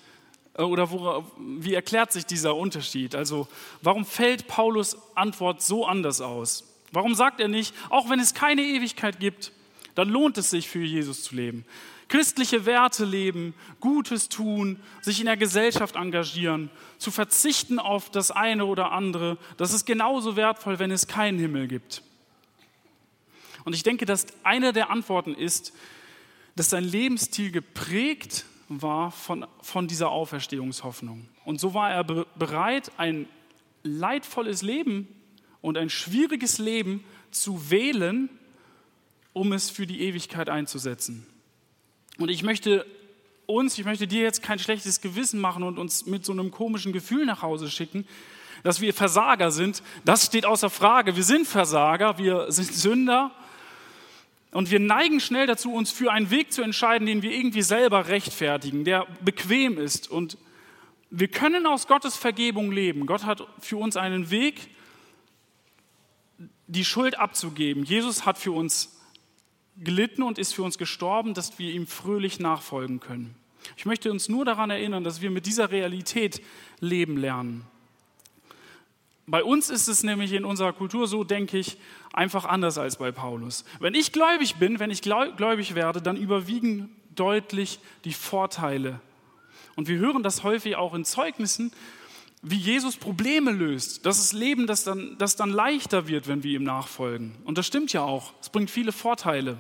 äh, 0.56 0.62
oder 0.64 0.92
wo, 0.92 1.26
wie 1.38 1.74
erklärt 1.74 2.12
sich 2.12 2.26
dieser 2.26 2.56
Unterschied? 2.56 3.16
Also 3.16 3.48
warum 3.82 4.06
fällt 4.06 4.48
Paulus 4.48 4.98
Antwort 5.16 5.62
so 5.62 5.86
anders 5.86 6.22
aus? 6.22 6.66
Warum 6.92 7.16
sagt 7.16 7.40
er 7.40 7.48
nicht, 7.48 7.74
auch 7.90 8.10
wenn 8.10 8.20
es 8.20 8.34
keine 8.34 8.62
Ewigkeit 8.62 9.20
gibt, 9.20 9.52
dann 9.96 10.10
lohnt 10.10 10.38
es 10.38 10.50
sich 10.50 10.68
für 10.68 10.84
Jesus 10.84 11.24
zu 11.24 11.36
leben? 11.36 11.66
Christliche 12.10 12.66
Werte 12.66 13.06
leben, 13.06 13.54
Gutes 13.80 14.30
tun, 14.30 14.80
sich 15.02 15.20
in 15.20 15.28
der 15.28 15.38
Gesellschaft 15.38 15.96
engagieren, 15.96 16.70
zu 16.98 17.12
verzichten 17.12 17.80
auf 17.80 18.10
das 18.10 18.32
eine 18.32 18.66
oder 18.66 18.92
andere, 18.92 19.38
das 19.58 19.74
ist 19.74 19.86
genauso 19.86 20.36
wertvoll, 20.36 20.80
wenn 20.80 20.92
es 20.92 21.08
keinen 21.08 21.40
Himmel 21.40 21.68
gibt. 21.68 22.04
Und 23.64 23.74
ich 23.74 23.84
denke, 23.84 24.06
dass 24.06 24.26
eine 24.44 24.74
der 24.74 24.90
Antworten 24.90 25.36
ist, 25.36 25.74
dass 26.56 26.72
sein 26.72 26.84
Lebensstil 26.84 27.52
geprägt 27.52 28.46
war 28.68 29.12
von, 29.12 29.46
von 29.62 29.88
dieser 29.88 30.10
Auferstehungshoffnung. 30.10 31.28
Und 31.46 31.60
so 31.60 31.74
war 31.74 31.92
er 31.92 32.04
be 32.04 32.26
bereit, 32.36 32.92
ein 32.98 33.28
leidvolles 33.84 34.62
Leben 34.62 35.08
und 35.62 35.78
ein 35.78 35.90
schwieriges 35.90 36.58
Leben 36.58 37.04
zu 37.32 37.70
wählen, 37.70 38.30
um 39.34 39.54
es 39.54 39.70
für 39.70 39.86
die 39.86 40.02
Ewigkeit 40.02 40.50
einzusetzen. 40.50 41.26
Und 42.20 42.30
ich 42.30 42.44
möchte 42.44 42.86
uns, 43.46 43.80
ich 43.80 43.86
möchte 43.86 44.06
dir 44.06 44.22
jetzt 44.22 44.44
kein 44.44 44.60
schlechtes 44.60 45.02
Gewissen 45.02 45.40
machen 45.40 45.64
und 45.64 45.80
uns 45.80 46.06
mit 46.06 46.26
so 46.26 46.34
einem 46.34 46.52
komischen 46.52 46.94
Gefühl 46.94 47.26
nach 47.26 47.42
Hause 47.42 47.72
schicken, 47.72 48.06
dass 48.62 48.82
wir 48.82 48.94
Versager 48.94 49.52
sind. 49.52 49.82
Das 50.04 50.26
steht 50.26 50.46
außer 50.46 50.70
Frage. 50.70 51.16
Wir 51.16 51.24
sind 51.24 51.48
Versager, 51.48 52.18
wir 52.18 52.52
sind 52.52 52.74
Sünder 52.74 53.32
und 54.52 54.70
wir 54.70 54.80
neigen 54.80 55.22
schnell 55.22 55.48
dazu, 55.48 55.74
uns 55.74 55.92
für 55.92 56.12
einen 56.12 56.30
Weg 56.30 56.52
zu 56.52 56.62
entscheiden, 56.62 57.08
den 57.08 57.22
wir 57.22 57.32
irgendwie 57.32 57.62
selber 57.62 58.10
rechtfertigen, 58.10 58.84
der 58.84 59.08
bequem 59.22 59.78
ist. 59.78 60.12
Und 60.12 60.38
wir 61.10 61.30
können 61.30 61.66
aus 61.66 61.88
Gottes 61.88 62.18
Vergebung 62.18 62.70
leben. 62.70 63.06
Gott 63.06 63.24
hat 63.24 63.48
für 63.62 63.78
uns 63.78 63.96
einen 63.96 64.30
Weg, 64.30 64.70
die 66.68 66.84
Schuld 66.84 67.18
abzugeben. 67.18 67.86
Jesus 67.86 68.26
hat 68.26 68.38
für 68.38 68.52
uns 68.52 68.99
gelitten 69.84 70.24
und 70.24 70.38
ist 70.38 70.54
für 70.54 70.64
uns 70.64 70.78
gestorben, 70.78 71.34
dass 71.34 71.60
wir 71.60 71.72
ihm 71.72 71.88
fröhlich 71.88 72.40
nachfolgen 72.40 73.00
können. 73.00 73.36
Ich 73.78 73.86
möchte 73.86 74.12
uns 74.12 74.30
nur 74.30 74.46
daran 74.46 74.70
erinnern, 74.70 75.04
dass 75.04 75.22
wir 75.22 75.32
mit 75.32 75.46
dieser 75.46 75.72
Realität 75.72 76.42
leben 76.80 77.18
lernen. 77.18 77.66
Bei 79.28 79.44
uns 79.44 79.70
ist 79.70 79.88
es 79.88 80.02
nämlich 80.02 80.34
in 80.34 80.44
unserer 80.44 80.74
Kultur 80.74 81.08
so, 81.08 81.24
denke 81.24 81.60
ich, 81.60 81.78
einfach 82.14 82.46
anders 82.46 82.80
als 82.80 82.98
bei 82.98 83.12
Paulus. 83.12 83.64
Wenn 83.80 83.94
ich 83.94 84.12
gläubig 84.12 84.56
bin, 84.56 84.80
wenn 84.80 84.90
ich 84.90 85.04
gläubig 85.04 85.76
werde, 85.76 86.02
dann 86.02 86.18
überwiegen 86.18 86.90
deutlich 87.16 87.80
die 88.06 88.14
Vorteile. 88.14 89.00
Und 89.76 89.88
wir 89.88 90.00
hören 90.00 90.24
das 90.24 90.44
häufig 90.44 90.78
auch 90.78 90.96
in 90.96 91.06
Zeugnissen, 91.06 91.72
wie 92.42 92.56
Jesus 92.56 92.96
Probleme 92.96 93.52
löst. 93.52 94.06
Das 94.06 94.18
ist 94.18 94.34
Leben, 94.34 94.66
das 94.66 94.84
dann, 94.84 95.16
das 95.20 95.36
dann 95.36 95.52
leichter 95.52 96.08
wird, 96.08 96.28
wenn 96.28 96.42
wir 96.42 96.56
ihm 96.56 96.64
nachfolgen. 96.64 97.36
Und 97.44 97.58
das 97.58 97.68
stimmt 97.68 97.94
ja 97.94 98.02
auch. 98.02 98.34
Es 98.42 98.50
bringt 98.50 98.72
viele 98.72 98.92
Vorteile. 98.92 99.58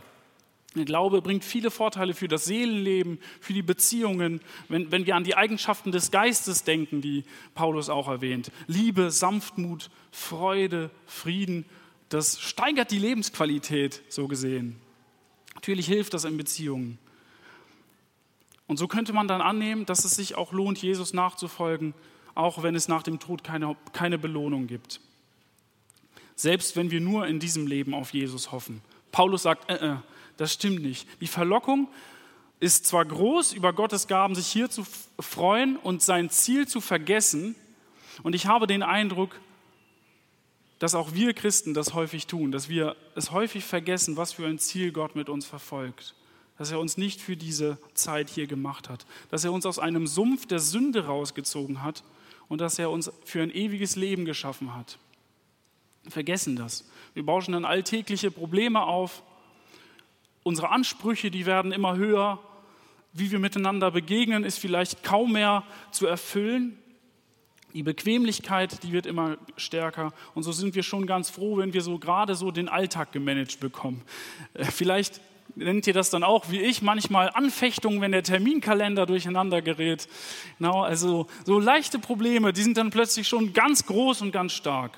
Der 0.75 0.85
Glaube 0.85 1.21
bringt 1.21 1.43
viele 1.43 1.71
Vorteile 1.71 2.13
für 2.13 2.27
das 2.27 2.45
Seelenleben, 2.45 3.19
für 3.41 3.53
die 3.53 3.63
Beziehungen, 3.63 4.39
wenn, 4.67 4.91
wenn 4.91 5.07
wir 5.07 5.15
an 5.15 5.23
die 5.23 5.35
Eigenschaften 5.35 5.91
des 5.91 6.11
Geistes 6.11 6.63
denken, 6.63 7.01
die 7.01 7.23
Paulus 7.55 7.89
auch 7.89 8.07
erwähnt. 8.07 8.51
Liebe, 8.67 9.09
Sanftmut, 9.09 9.89
Freude, 10.11 10.91
Frieden, 11.07 11.65
das 12.09 12.39
steigert 12.39 12.91
die 12.91 12.99
Lebensqualität, 12.99 14.03
so 14.09 14.27
gesehen. 14.27 14.79
Natürlich 15.55 15.87
hilft 15.87 16.13
das 16.13 16.23
in 16.23 16.37
Beziehungen. 16.37 16.99
Und 18.67 18.77
so 18.77 18.87
könnte 18.87 19.13
man 19.13 19.27
dann 19.27 19.41
annehmen, 19.41 19.87
dass 19.87 20.05
es 20.05 20.15
sich 20.15 20.35
auch 20.35 20.53
lohnt, 20.53 20.79
Jesus 20.79 21.13
nachzufolgen, 21.13 21.95
auch 22.35 22.61
wenn 22.61 22.75
es 22.75 22.87
nach 22.87 23.01
dem 23.01 23.19
Tod 23.19 23.43
keine, 23.43 23.75
keine 23.91 24.19
Belohnung 24.19 24.67
gibt. 24.67 25.01
Selbst 26.35 26.75
wenn 26.75 26.91
wir 26.91 27.01
nur 27.01 27.25
in 27.25 27.39
diesem 27.39 27.65
Leben 27.65 27.95
auf 27.95 28.13
Jesus 28.13 28.51
hoffen. 28.51 28.81
Paulus 29.11 29.43
sagt, 29.43 29.69
äh, 29.69 29.93
äh, 29.93 29.95
das 30.39 30.53
stimmt 30.53 30.81
nicht. 30.81 31.05
Die 31.19 31.27
Verlockung 31.27 31.89
ist 32.61 32.85
zwar 32.85 33.03
groß, 33.03 33.51
über 33.51 33.73
Gottes 33.73 34.07
Gaben 34.07 34.35
sich 34.35 34.47
hier 34.47 34.69
zu 34.69 34.85
freuen 35.19 35.75
und 35.75 36.01
sein 36.01 36.29
Ziel 36.29 36.65
zu 36.65 36.79
vergessen. 36.79 37.55
Und 38.23 38.35
ich 38.35 38.45
habe 38.45 38.65
den 38.65 38.81
Eindruck, 38.81 39.37
dass 40.79 40.95
auch 40.95 41.13
wir 41.13 41.33
Christen 41.33 41.73
das 41.73 41.93
häufig 41.93 42.25
tun, 42.25 42.53
dass 42.53 42.69
wir 42.69 42.95
es 43.15 43.31
häufig 43.31 43.65
vergessen, 43.65 44.15
was 44.15 44.31
für 44.31 44.47
ein 44.47 44.59
Ziel 44.59 44.93
Gott 44.93 45.13
mit 45.13 45.27
uns 45.27 45.45
verfolgt. 45.45 46.15
Dass 46.57 46.71
er 46.71 46.79
uns 46.79 46.95
nicht 46.95 47.19
für 47.19 47.35
diese 47.35 47.77
Zeit 47.93 48.29
hier 48.29 48.47
gemacht 48.47 48.87
hat. 48.87 49.05
Dass 49.31 49.43
er 49.43 49.51
uns 49.51 49.65
aus 49.65 49.77
einem 49.77 50.07
Sumpf 50.07 50.45
der 50.45 50.59
Sünde 50.59 51.05
rausgezogen 51.05 51.83
hat 51.83 52.05
und 52.47 52.61
dass 52.61 52.79
er 52.79 52.91
uns 52.91 53.11
für 53.25 53.43
ein 53.43 53.51
ewiges 53.51 53.97
Leben 53.97 54.23
geschaffen 54.23 54.73
hat. 54.73 54.99
Vergessen 56.07 56.55
das. 56.55 56.85
Wir 57.13 57.25
bauschen 57.25 57.51
dann 57.51 57.65
alltägliche 57.65 58.31
Probleme 58.31 58.83
auf 58.83 59.21
Unsere 60.43 60.69
Ansprüche, 60.69 61.31
die 61.31 61.45
werden 61.45 61.71
immer 61.71 61.95
höher. 61.95 62.39
wie 63.11 63.31
wir 63.31 63.39
miteinander 63.39 63.89
begegnen, 63.89 64.43
ist 64.43 64.59
vielleicht 64.59 65.03
kaum 65.03 65.33
mehr 65.33 65.63
zu 65.91 66.05
erfüllen. 66.05 66.77
Die 67.73 67.83
Bequemlichkeit, 67.83 68.83
die 68.83 68.91
wird 68.91 69.07
immer 69.07 69.37
stärker. 69.57 70.13
Und 70.35 70.43
so 70.43 70.51
sind 70.51 70.75
wir 70.75 70.83
schon 70.83 71.07
ganz 71.07 71.29
froh, 71.29 71.57
wenn 71.57 71.73
wir 71.73 71.81
so 71.81 71.97
gerade 71.97 72.35
so 72.35 72.51
den 72.51 72.69
Alltag 72.69 73.11
gemanagt 73.11 73.59
bekommen. 73.59 74.03
Äh, 74.53 74.65
vielleicht 74.65 75.21
nennt 75.55 75.87
ihr 75.87 75.93
das 75.93 76.09
dann 76.09 76.23
auch 76.23 76.49
wie 76.49 76.61
ich 76.61 76.81
manchmal 76.81 77.29
Anfechtungen, 77.29 78.01
wenn 78.01 78.11
der 78.11 78.23
Terminkalender 78.23 79.05
durcheinander 79.05 79.61
gerät. 79.61 80.07
Genau, 80.57 80.81
also 80.81 81.27
so 81.45 81.59
leichte 81.59 81.99
Probleme, 81.99 82.53
die 82.53 82.61
sind 82.61 82.77
dann 82.77 82.91
plötzlich 82.91 83.27
schon 83.27 83.53
ganz 83.53 83.85
groß 83.85 84.21
und 84.21 84.31
ganz 84.31 84.53
stark. 84.53 84.97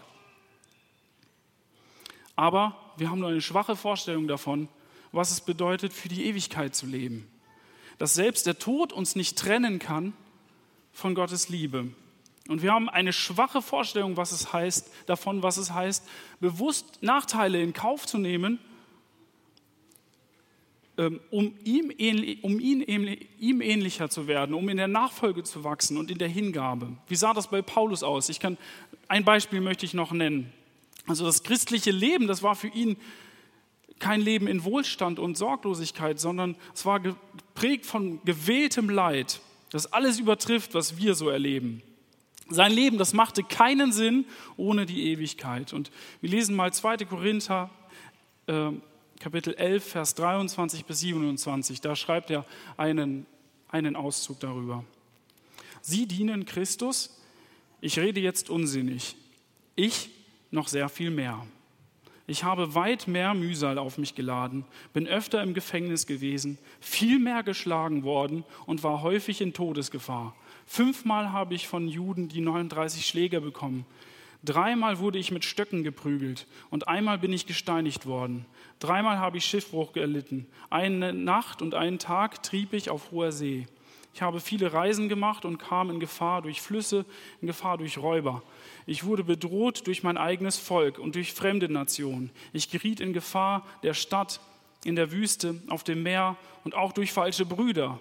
Aber 2.36 2.75
wir 2.97 3.10
haben 3.10 3.19
nur 3.19 3.30
eine 3.30 3.41
schwache 3.41 3.75
Vorstellung 3.75 4.27
davon, 4.27 4.67
was 5.12 5.32
es 5.32 5.41
bedeutet, 5.41 5.93
für 5.93 6.10
die 6.10 6.26
Ewigkeit 6.26 6.76
zu 6.76 6.86
leben. 6.86 7.28
Dass 7.97 8.13
selbst 8.13 8.45
der 8.47 8.58
Tod 8.58 8.93
uns 8.93 9.15
nicht 9.15 9.38
trennen 9.38 9.80
kann 9.80 10.13
von 10.91 11.15
Gottes 11.15 11.50
Liebe. 11.50 11.89
Und 12.47 12.62
wir 12.62 12.74
haben 12.74 12.89
eine 12.89 13.13
schwache 13.13 13.62
Vorstellung, 13.62 14.17
was 14.17 14.32
es 14.32 14.52
heißt, 14.52 14.91
davon, 15.06 15.43
was 15.43 15.58
es 15.58 15.71
heißt, 15.71 16.08
bewusst 16.39 17.02
Nachteile 17.02 17.62
in 17.62 17.74
Kauf 17.74 18.06
zu 18.08 18.17
nehmen, 18.17 18.60
ähm, 20.97 21.21
um, 21.30 21.54
ihm, 21.63 21.91
ähnlich, 21.97 22.43
um 22.43 22.60
ihn, 22.60 22.82
ihm 22.82 23.62
ähnlicher 23.62 24.10
zu 24.10 24.28
werden, 24.28 24.54
um 24.54 24.67
in 24.69 24.78
der 24.78 24.88
Nachfolge 24.88 25.43
zu 25.43 25.63
wachsen 25.63 25.97
und 25.97 26.12
in 26.12 26.17
der 26.17 26.28
Hingabe. 26.28 26.97
Wie 27.08 27.15
sah 27.15 27.34
das 27.34 27.50
bei 27.50 27.62
Paulus 27.62 28.04
aus? 28.04 28.28
Ich 28.30 28.39
kann, 28.39 28.58
ein 29.08 29.24
Beispiel 29.24 29.62
möchte 29.62 29.86
ich 29.86 29.93
noch 29.93 30.12
nennen. 30.12 30.52
Also 31.08 31.26
das 31.26 31.43
christliche 31.43 31.91
Leben, 31.91 32.28
das 32.28 32.43
war 32.43 32.56
für 32.56 32.67
ihn 32.67 32.97
kein 34.02 34.20
Leben 34.20 34.48
in 34.48 34.66
Wohlstand 34.66 35.20
und 35.20 35.38
Sorglosigkeit, 35.38 36.20
sondern 36.20 36.58
es 36.74 36.86
war 36.86 37.00
geprägt 37.00 37.86
von 37.86 38.20
gewähltem 38.26 38.90
Leid, 38.90 39.40
das 39.70 39.94
alles 39.94 40.20
übertrifft, 40.20 40.74
was 40.74 40.98
wir 40.98 41.16
so 41.16 41.30
erleben. 41.30 41.82
Sein 42.50 42.74
Leben, 42.74 42.98
das 42.98 43.14
machte 43.14 43.44
keinen 43.44 43.94
Sinn 43.94 44.26
ohne 44.58 44.86
die 44.86 45.10
Ewigkeit. 45.12 45.72
Und 45.72 45.90
wir 46.20 46.30
lesen 46.30 46.54
mal 46.56 46.74
2. 46.74 46.98
Korinther, 47.06 47.70
äh, 48.48 48.72
Kapitel 49.20 49.54
11, 49.54 49.86
Vers 49.86 50.16
23 50.16 50.84
bis 50.84 51.00
27. 51.00 51.80
Da 51.80 51.96
schreibt 51.96 52.30
er 52.30 52.46
einen, 52.76 53.26
einen 53.70 53.96
Auszug 53.96 54.42
darüber. 54.42 54.84
Sie 55.82 56.08
dienen 56.08 56.46
Christus. 56.46 57.22
Ich 57.80 57.98
rede 57.98 58.20
jetzt 58.20 58.50
unsinnig. 58.50 59.16
Ich 59.76 60.10
noch 60.50 60.68
sehr 60.68 60.90
viel 60.90 61.12
mehr. 61.12 61.46
Ich 62.32 62.46
habe 62.46 62.76
weit 62.76 63.10
mehr 63.10 63.34
Mühsal 63.34 63.78
auf 63.78 63.98
mich 63.98 64.15
geladen, 64.15 64.63
bin 64.94 65.06
öfter 65.06 65.44
im 65.44 65.54
Gefängnis 65.54 66.08
gewesen, 66.08 66.58
viel 66.80 67.20
mehr 67.20 67.44
geschlagen 67.44 68.06
worden 68.06 68.46
und 68.65 68.84
war 68.84 69.02
häufig 69.02 69.41
in 69.41 69.52
Todesgefahr. 69.52 70.34
Fünfmal 70.65 71.34
habe 71.34 71.56
ich 71.56 71.67
von 71.67 71.89
Juden 71.89 72.30
die 72.30 72.39
39 72.39 73.06
Schläge 73.06 73.41
bekommen. 73.41 73.86
Dreimal 74.46 75.00
wurde 75.00 75.20
ich 75.20 75.30
mit 75.32 75.44
Stöcken 75.44 75.84
geprügelt 75.84 76.48
und 76.70 76.88
einmal 76.88 77.17
bin 77.17 77.34
ich 77.34 77.48
gesteinigt 77.48 78.06
worden. 78.06 78.46
Dreimal 78.80 79.20
habe 79.20 79.38
ich 79.38 79.44
Schiffbruch 79.44 79.94
erlitten. 79.98 80.48
Eine 80.70 81.12
Nacht 81.12 81.62
und 81.62 81.76
einen 81.76 82.00
Tag 82.00 82.44
trieb 82.44 82.72
ich 82.72 82.89
auf 82.89 83.12
hoher 83.12 83.34
See. 83.34 83.67
Ich 84.13 84.21
habe 84.21 84.39
viele 84.39 84.74
Reisen 84.74 85.08
gemacht 85.10 85.45
und 85.45 85.58
kam 85.58 85.89
in 85.89 86.00
Gefahr 86.00 86.41
durch 86.41 86.62
Flüsse, 86.62 87.06
in 87.39 87.47
Gefahr 87.47 87.78
durch 87.78 87.97
Räuber. 87.97 88.43
Ich 88.86 89.06
wurde 89.06 89.24
bedroht 89.24 89.88
durch 89.88 90.04
mein 90.04 90.17
eigenes 90.17 90.58
Volk 90.58 91.00
und 91.00 91.15
durch 91.15 91.34
fremde 91.34 91.69
Nationen. 91.69 92.30
Ich 92.52 92.69
geriet 92.69 93.00
in 93.00 93.13
Gefahr 93.13 93.65
der 93.84 93.93
Stadt, 93.93 94.41
in 94.84 94.95
der 94.95 95.12
Wüste, 95.12 95.62
auf 95.69 95.84
dem 95.84 96.04
Meer 96.04 96.36
und 96.63 96.76
auch 96.76 96.91
durch 96.91 97.13
falsche 97.13 97.45
Brüder. 97.45 98.00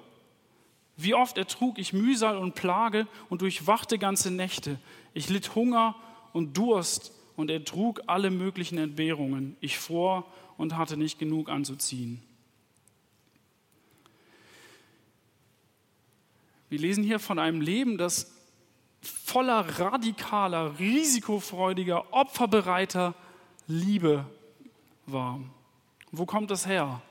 Wie 0.96 1.14
oft 1.14 1.38
ertrug 1.38 1.78
ich 1.78 1.92
Mühsal 1.92 2.36
und 2.36 2.54
Plage 2.54 3.06
und 3.28 3.40
durchwachte 3.40 3.96
ganze 3.98 4.30
Nächte. 4.30 4.78
Ich 5.14 5.28
litt 5.30 5.54
Hunger 5.54 5.94
und 6.32 6.56
Durst 6.56 7.12
und 7.36 7.50
ertrug 7.50 8.02
alle 8.06 8.30
möglichen 8.30 8.78
Entbehrungen. 8.78 9.56
Ich 9.60 9.78
fror 9.78 10.26
und 10.58 10.76
hatte 10.76 10.96
nicht 10.96 11.18
genug 11.18 11.48
anzuziehen. 11.48 12.22
Wir 16.70 16.78
lesen 16.78 17.02
hier 17.02 17.18
von 17.18 17.40
einem 17.40 17.60
Leben, 17.60 17.98
das 17.98 18.32
voller 19.02 19.80
radikaler, 19.80 20.78
risikofreudiger, 20.78 22.12
opferbereiter 22.12 23.14
Liebe 23.66 24.24
war. 25.06 25.40
Wo 26.12 26.26
kommt 26.26 26.50
das 26.50 26.66
her? 26.66 27.02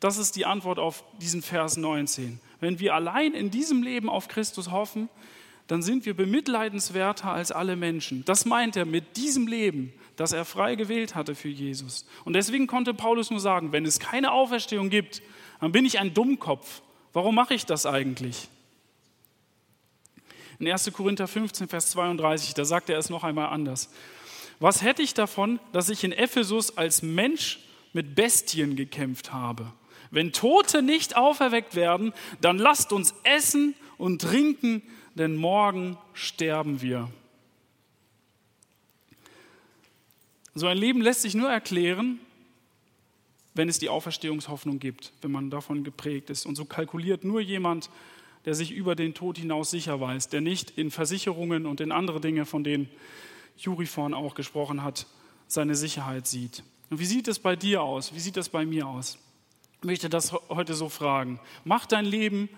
Das 0.00 0.18
ist 0.18 0.36
die 0.36 0.44
Antwort 0.44 0.78
auf 0.78 1.02
diesen 1.20 1.40
Vers 1.40 1.78
19. 1.78 2.40
Wenn 2.60 2.78
wir 2.78 2.94
allein 2.94 3.32
in 3.32 3.50
diesem 3.50 3.82
Leben 3.82 4.10
auf 4.10 4.28
Christus 4.28 4.70
hoffen, 4.70 5.08
dann 5.66 5.82
sind 5.82 6.04
wir 6.04 6.14
bemitleidenswerter 6.14 7.30
als 7.30 7.52
alle 7.52 7.74
Menschen. 7.74 8.22
Das 8.26 8.44
meint 8.44 8.76
er 8.76 8.84
mit 8.84 9.16
diesem 9.16 9.46
Leben, 9.46 9.94
das 10.16 10.32
er 10.32 10.44
frei 10.44 10.74
gewählt 10.74 11.14
hatte 11.14 11.34
für 11.34 11.48
Jesus. 11.48 12.06
Und 12.24 12.34
deswegen 12.34 12.66
konnte 12.66 12.92
Paulus 12.92 13.30
nur 13.30 13.40
sagen, 13.40 13.72
wenn 13.72 13.86
es 13.86 13.98
keine 13.98 14.32
Auferstehung 14.32 14.90
gibt, 14.90 15.22
dann 15.60 15.72
bin 15.72 15.86
ich 15.86 15.98
ein 15.98 16.12
Dummkopf. 16.12 16.82
Warum 17.14 17.34
mache 17.34 17.54
ich 17.54 17.64
das 17.64 17.86
eigentlich? 17.86 18.48
In 20.58 20.68
1. 20.68 20.92
Korinther 20.92 21.28
15, 21.28 21.68
Vers 21.68 21.90
32, 21.90 22.54
da 22.54 22.64
sagt 22.64 22.90
er 22.90 22.98
es 22.98 23.10
noch 23.10 23.22
einmal 23.22 23.48
anders. 23.48 23.90
Was 24.58 24.82
hätte 24.82 25.02
ich 25.02 25.14
davon, 25.14 25.60
dass 25.72 25.88
ich 25.88 26.02
in 26.02 26.12
Ephesus 26.12 26.76
als 26.76 27.02
Mensch 27.02 27.60
mit 27.92 28.16
Bestien 28.16 28.74
gekämpft 28.74 29.32
habe? 29.32 29.72
Wenn 30.10 30.32
Tote 30.32 30.82
nicht 30.82 31.16
auferweckt 31.16 31.76
werden, 31.76 32.12
dann 32.40 32.58
lasst 32.58 32.92
uns 32.92 33.14
essen 33.22 33.74
und 33.98 34.22
trinken, 34.22 34.82
denn 35.14 35.36
morgen 35.36 35.96
sterben 36.12 36.80
wir. 36.80 37.10
So 40.54 40.66
ein 40.66 40.78
Leben 40.78 41.02
lässt 41.02 41.22
sich 41.22 41.34
nur 41.34 41.50
erklären, 41.50 42.18
wenn 43.54 43.68
es 43.68 43.78
die 43.78 43.88
Auferstehungshoffnung 43.88 44.80
gibt, 44.80 45.12
wenn 45.20 45.30
man 45.30 45.50
davon 45.50 45.84
geprägt 45.84 46.30
ist. 46.30 46.46
Und 46.46 46.56
so 46.56 46.64
kalkuliert 46.64 47.22
nur 47.22 47.40
jemand, 47.40 47.90
der 48.48 48.54
sich 48.54 48.72
über 48.72 48.94
den 48.94 49.12
Tod 49.12 49.36
hinaus 49.36 49.70
sicher 49.70 50.00
weiß, 50.00 50.30
der 50.30 50.40
nicht 50.40 50.70
in 50.70 50.90
Versicherungen 50.90 51.66
und 51.66 51.82
in 51.82 51.92
andere 51.92 52.18
Dinge, 52.18 52.46
von 52.46 52.64
denen 52.64 52.88
Juri 53.58 53.84
vorhin 53.84 54.14
auch 54.14 54.34
gesprochen 54.34 54.82
hat, 54.82 55.06
seine 55.48 55.74
Sicherheit 55.74 56.26
sieht. 56.26 56.62
Und 56.88 56.98
wie 56.98 57.04
sieht 57.04 57.28
es 57.28 57.38
bei 57.38 57.56
dir 57.56 57.82
aus? 57.82 58.14
Wie 58.14 58.20
sieht 58.20 58.38
es 58.38 58.48
bei 58.48 58.64
mir 58.64 58.86
aus? 58.86 59.18
Ich 59.80 59.84
möchte 59.84 60.08
das 60.08 60.32
heute 60.48 60.72
so 60.72 60.88
fragen. 60.88 61.40
Mach 61.64 61.84
dein 61.84 62.06
Leben 62.06 62.48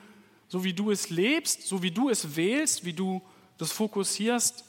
so, 0.47 0.63
wie 0.63 0.75
du 0.75 0.93
es 0.93 1.11
lebst, 1.11 1.67
so 1.67 1.83
wie 1.83 1.91
du 1.91 2.09
es 2.09 2.37
wählst, 2.37 2.85
wie 2.85 2.93
du 2.93 3.21
das 3.59 3.73
fokussierst. 3.73 4.65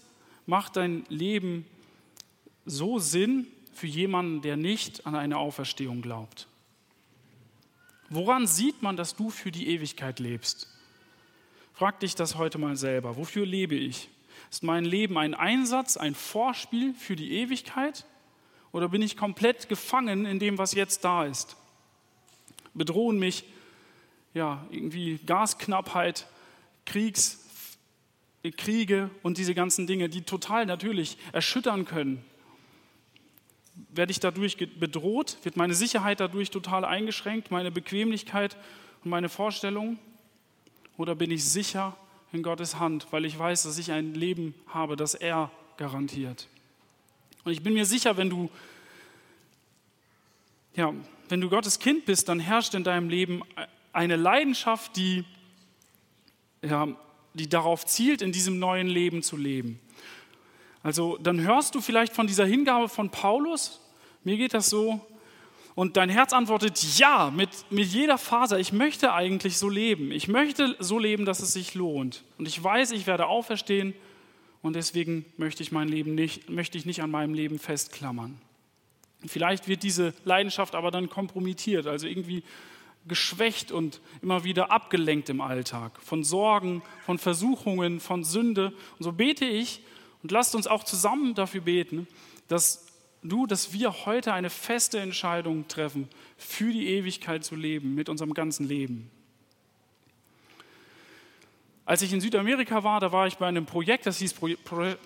Mach 0.48 0.70
dein 0.70 1.06
Leben 1.08 1.68
so 2.66 2.98
Sinn 2.98 3.46
für 3.74 3.86
jemanden, 3.86 4.42
der 4.42 4.58
nicht 4.58 5.06
an 5.06 5.14
eine 5.14 5.38
Auferstehung 5.38 6.02
glaubt. 6.02 6.48
Woran 8.10 8.48
sieht 8.48 8.82
man, 8.82 8.98
dass 8.98 9.16
du 9.16 9.30
für 9.30 9.52
die 9.52 9.68
Ewigkeit 9.68 10.20
lebst? 10.20 10.68
Frag 11.82 12.00
dich 12.00 12.14
das 12.14 12.36
heute 12.36 12.60
mal 12.60 12.76
selber. 12.76 13.18
Wofür 13.18 13.44
lebe 13.44 13.74
ich? 13.74 14.08
Ist 14.52 14.62
mein 14.62 14.86
Leben 14.86 15.18
ein 15.18 15.34
Einsatz, 15.34 15.98
ein 15.98 16.14
Vorspiel 16.14 16.94
für 16.94 17.16
die 17.16 17.32
Ewigkeit? 17.40 18.06
Oder 18.72 18.90
bin 18.90 19.02
ich 19.02 19.18
komplett 19.18 19.68
gefangen 19.68 20.28
in 20.28 20.38
dem, 20.38 20.60
was 20.60 20.76
jetzt 20.76 21.04
da 21.04 21.26
ist? 21.26 21.56
Bedrohen 22.76 23.18
mich 23.18 23.46
ja, 24.36 24.64
irgendwie 24.70 25.18
Gasknappheit, 25.26 26.28
Kriegs, 26.86 27.50
Kriege 28.58 29.10
und 29.24 29.40
diese 29.40 29.56
ganzen 29.56 29.88
Dinge, 29.88 30.08
die 30.08 30.22
total 30.22 30.68
natürlich 30.68 31.18
erschüttern 31.32 31.86
können. 31.86 32.24
Werde 33.90 34.12
ich 34.12 34.20
dadurch 34.20 34.56
bedroht? 34.58 35.38
Wird 35.42 35.58
meine 35.58 35.74
Sicherheit 35.74 36.20
dadurch 36.20 36.52
total 36.52 36.86
eingeschränkt? 36.86 37.50
Meine 37.50 37.72
Bequemlichkeit 37.72 38.56
und 39.04 39.10
meine 39.10 39.30
Vorstellungen? 39.30 39.98
Oder 41.02 41.16
bin 41.16 41.32
ich 41.32 41.44
sicher 41.44 41.98
in 42.32 42.44
Gottes 42.44 42.78
Hand, 42.78 43.08
weil 43.10 43.26
ich 43.26 43.40
weiß, 43.40 43.64
dass 43.64 43.80
ich 43.80 43.92
ein 43.92 44.14
Leben 44.14 44.54
habe, 44.68 44.96
das 44.96 45.16
er 45.16 45.50
garantiert? 45.76 46.48
Und 47.44 47.54
ich 47.54 47.64
bin 47.64 47.74
mir 47.74 47.88
sicher, 47.88 48.18
wenn 48.18 48.30
du, 48.30 48.52
ja, 50.76 50.94
wenn 51.28 51.42
du 51.42 51.50
Gottes 51.50 51.80
Kind 51.80 52.06
bist, 52.06 52.30
dann 52.30 52.40
herrscht 52.40 52.76
in 52.76 52.84
deinem 52.84 53.10
Leben 53.10 53.42
eine 53.94 54.16
Leidenschaft, 54.16 54.96
die, 54.96 55.26
ja, 56.62 56.88
die 57.34 57.50
darauf 57.50 57.84
zielt, 57.88 58.22
in 58.22 58.32
diesem 58.32 58.60
neuen 58.60 58.86
Leben 58.86 59.24
zu 59.24 59.38
leben. 59.38 59.80
Also 60.84 61.18
dann 61.18 61.42
hörst 61.42 61.74
du 61.74 61.82
vielleicht 61.82 62.14
von 62.14 62.28
dieser 62.28 62.46
Hingabe 62.46 62.88
von 62.90 63.10
Paulus, 63.10 63.82
mir 64.24 64.38
geht 64.38 64.54
das 64.54 64.70
so, 64.70 65.04
und 65.74 65.98
dein 65.98 66.10
Herz 66.10 66.34
antwortet 66.34 66.82
ja 66.98 67.32
mit, 67.32 67.50
mit 67.70 67.88
jeder 67.88 68.18
Faser. 68.18 68.60
Ich 68.60 68.74
möchte 68.74 69.14
eigentlich 69.14 69.58
so 69.58 69.70
leben. 69.70 70.12
Ich 70.12 70.28
möchte 70.28 70.76
so 70.80 71.00
leben, 71.00 71.26
dass 71.26 71.40
es 71.40 71.54
sich 71.54 71.76
lohnt. 71.76 72.24
Und 72.38 72.48
ich 72.48 72.62
weiß, 72.62 72.92
ich 72.92 73.08
werde 73.08 73.28
auferstehen 73.28 73.94
und 74.62 74.76
deswegen 74.76 75.26
möchte 75.38 75.64
ich 75.64 75.72
mein 75.72 75.88
Leben 75.88 76.14
nicht, 76.14 76.50
möchte 76.50 76.78
ich 76.78 76.86
nicht 76.86 77.02
an 77.02 77.10
meinem 77.10 77.34
Leben 77.34 77.58
festklammern. 77.58 78.40
Vielleicht 79.26 79.68
wird 79.68 79.84
diese 79.84 80.14
Leidenschaft 80.26 80.76
aber 80.76 80.92
dann 80.92 81.10
kompromittiert. 81.10 81.88
Also 81.88 82.08
irgendwie 82.08 82.44
geschwächt 83.08 83.72
und 83.72 84.02
immer 84.22 84.44
wieder 84.44 84.72
abgelenkt 84.72 85.30
im 85.30 85.42
Alltag 85.42 86.00
von 86.02 86.24
Sorgen, 86.24 86.84
von 87.06 87.18
Versuchungen, 87.18 88.00
von 88.00 88.24
Sünde. 88.24 88.74
Und 89.00 89.04
so 89.04 89.12
bete 89.12 89.46
ich 89.46 89.82
und 90.22 90.32
lasst 90.32 90.54
uns 90.54 90.68
auch 90.68 90.84
zusammen 90.84 91.34
dafür 91.34 91.62
beten, 91.62 92.08
dass 92.48 92.91
du, 93.24 93.46
dass 93.46 93.74
wir 93.74 94.06
heute 94.06 94.34
eine 94.34 94.50
feste 94.50 95.00
Entscheidung 95.00 95.68
treffen, 95.68 96.10
für 96.38 96.72
die 96.72 96.88
Ewigkeit 96.88 97.44
zu 97.44 97.56
leben, 97.56 97.96
mit 97.96 98.10
unserem 98.10 98.34
ganzen 98.34 98.68
Leben. 98.68 99.12
Als 101.86 102.02
ich 102.02 102.14
in 102.14 102.22
Südamerika 102.22 102.84
war, 102.84 103.00
da 103.00 103.12
war 103.12 103.28
ich 103.28 103.38
bei 103.38 103.48
einem 103.48 103.66
Projekt, 103.66 104.06
das 104.06 104.20
hieß 104.20 104.34
Pro 104.34 104.48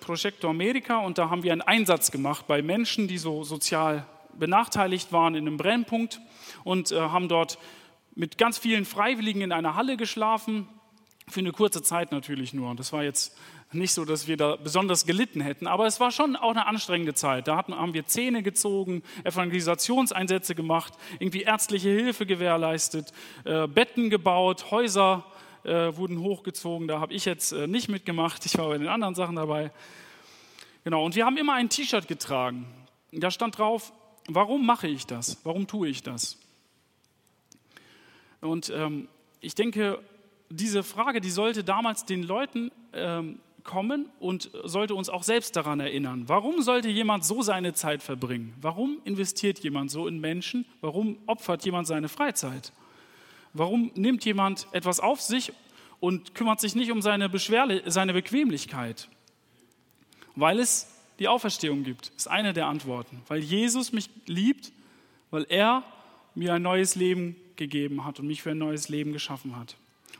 Projecto 0.00 0.48
America 0.48 0.98
und 0.98 1.18
da 1.18 1.30
haben 1.30 1.42
wir 1.42 1.52
einen 1.52 1.62
Einsatz 1.62 2.10
gemacht 2.10 2.46
bei 2.46 2.62
Menschen, 2.62 3.08
die 3.08 3.18
so 3.18 3.44
sozial 3.44 4.06
benachteiligt 4.38 5.12
waren 5.12 5.34
in 5.34 5.46
einem 5.46 5.56
Brennpunkt 5.56 6.20
und 6.64 6.92
äh, 6.92 7.00
haben 7.00 7.28
dort 7.28 7.58
mit 8.14 8.38
ganz 8.38 8.58
vielen 8.58 8.84
Freiwilligen 8.84 9.40
in 9.40 9.52
einer 9.52 9.74
Halle 9.74 9.96
geschlafen, 9.96 10.68
für 11.28 11.40
eine 11.40 11.52
kurze 11.52 11.82
Zeit 11.82 12.12
natürlich 12.12 12.54
nur. 12.54 12.74
Das 12.76 12.92
war 12.92 13.02
jetzt 13.02 13.36
nicht 13.72 13.92
so, 13.92 14.04
dass 14.04 14.28
wir 14.28 14.36
da 14.36 14.56
besonders 14.56 15.06
gelitten 15.06 15.40
hätten, 15.40 15.66
aber 15.66 15.86
es 15.86 15.98
war 15.98 16.12
schon 16.12 16.36
auch 16.36 16.50
eine 16.50 16.66
anstrengende 16.66 17.14
Zeit. 17.14 17.48
Da 17.48 17.56
hatten, 17.56 17.74
haben 17.74 17.94
wir 17.94 18.06
Zähne 18.06 18.44
gezogen, 18.44 19.02
Evangelisationseinsätze 19.24 20.54
gemacht, 20.54 20.94
irgendwie 21.18 21.42
ärztliche 21.42 21.88
Hilfe 21.88 22.26
gewährleistet, 22.26 23.12
äh, 23.44 23.66
Betten 23.66 24.08
gebaut, 24.08 24.70
Häuser 24.70 25.24
äh, 25.64 25.96
wurden 25.96 26.20
hochgezogen. 26.20 26.86
Da 26.86 27.00
habe 27.00 27.12
ich 27.12 27.24
jetzt 27.24 27.52
äh, 27.52 27.66
nicht 27.66 27.88
mitgemacht, 27.88 28.46
ich 28.46 28.56
war 28.56 28.68
bei 28.68 28.78
den 28.78 28.88
anderen 28.88 29.16
Sachen 29.16 29.34
dabei. 29.34 29.72
Genau, 30.84 31.04
und 31.04 31.16
wir 31.16 31.26
haben 31.26 31.36
immer 31.36 31.54
ein 31.54 31.68
T-Shirt 31.68 32.06
getragen. 32.06 32.66
Da 33.10 33.32
stand 33.32 33.58
drauf, 33.58 33.92
warum 34.28 34.64
mache 34.64 34.86
ich 34.86 35.06
das? 35.06 35.38
Warum 35.42 35.66
tue 35.66 35.88
ich 35.88 36.04
das? 36.04 36.38
Und 38.40 38.70
ähm, 38.70 39.08
ich 39.40 39.56
denke, 39.56 39.98
diese 40.50 40.82
Frage, 40.82 41.20
die 41.20 41.30
sollte 41.30 41.64
damals 41.64 42.04
den 42.04 42.22
Leuten 42.22 42.70
ähm, 42.92 43.38
kommen 43.66 44.06
und 44.20 44.50
sollte 44.64 44.94
uns 44.94 45.08
auch 45.08 45.24
selbst 45.24 45.56
daran 45.56 45.80
erinnern. 45.80 46.24
Warum 46.28 46.62
sollte 46.62 46.88
jemand 46.88 47.24
so 47.24 47.42
seine 47.42 47.74
Zeit 47.74 48.02
verbringen? 48.02 48.54
Warum 48.60 48.98
investiert 49.04 49.58
jemand 49.58 49.90
so 49.90 50.06
in 50.06 50.20
Menschen? 50.20 50.64
Warum 50.80 51.18
opfert 51.26 51.64
jemand 51.64 51.86
seine 51.86 52.08
Freizeit? 52.08 52.72
Warum 53.52 53.90
nimmt 53.94 54.24
jemand 54.24 54.66
etwas 54.72 55.00
auf 55.00 55.20
sich 55.20 55.52
und 55.98 56.34
kümmert 56.34 56.60
sich 56.60 56.74
nicht 56.74 56.92
um 56.92 57.02
seine, 57.02 57.28
Beschwerle 57.28 57.82
seine 57.90 58.12
Bequemlichkeit? 58.12 59.08
Weil 60.36 60.60
es 60.60 60.92
die 61.18 61.28
Auferstehung 61.28 61.82
gibt, 61.82 62.12
ist 62.16 62.28
eine 62.28 62.52
der 62.52 62.66
Antworten. 62.66 63.22
Weil 63.28 63.40
Jesus 63.40 63.92
mich 63.92 64.10
liebt, 64.26 64.72
weil 65.30 65.46
er 65.48 65.82
mir 66.34 66.54
ein 66.54 66.62
neues 66.62 66.94
Leben 66.94 67.36
gegeben 67.56 68.04
hat 68.04 68.20
und 68.20 68.26
mich 68.26 68.42
für 68.42 68.50
ein 68.50 68.58
neues 68.58 68.88
Leben 68.88 69.12
geschaffen 69.12 69.56
hat. 69.56 69.76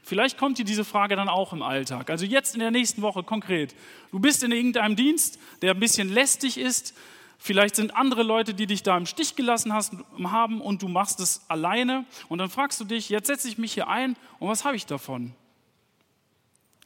Vielleicht 0.07 0.38
kommt 0.38 0.57
dir 0.57 0.64
diese 0.64 0.85
Frage 0.85 1.16
dann 1.16 1.29
auch 1.29 1.53
im 1.53 1.62
Alltag. 1.62 2.11
Also 2.11 2.25
jetzt 2.25 2.55
in 2.55 2.61
der 2.61 2.71
nächsten 2.71 3.03
Woche 3.03 3.25
konkret. 3.25 3.75
Du 4.12 4.21
bist 4.21 4.45
in 4.45 4.53
irgendeinem 4.53 4.95
Dienst, 4.95 5.40
der 5.62 5.73
ein 5.75 5.81
bisschen 5.81 6.09
lästig 6.09 6.59
ist. 6.59 6.95
Vielleicht 7.38 7.75
sind 7.75 7.97
andere 7.97 8.23
Leute, 8.23 8.55
die 8.55 8.69
dich 8.69 8.85
da 8.85 8.97
im 8.97 9.07
Stich 9.07 9.35
gelassen 9.35 9.73
haben 9.73 10.61
und 10.61 10.83
du 10.83 10.87
machst 10.87 11.19
es 11.19 11.51
alleine. 11.51 12.05
Und 12.29 12.38
dann 12.38 12.51
fragst 12.51 12.79
du 12.79 12.85
dich, 12.85 13.09
jetzt 13.09 13.27
setze 13.27 13.49
ich 13.49 13.59
mich 13.59 13.73
hier 13.73 13.88
ein 13.88 14.14
und 14.38 14.49
was 14.49 14.64
habe 14.64 14.77
ich 14.77 14.87
davon? 14.87 15.35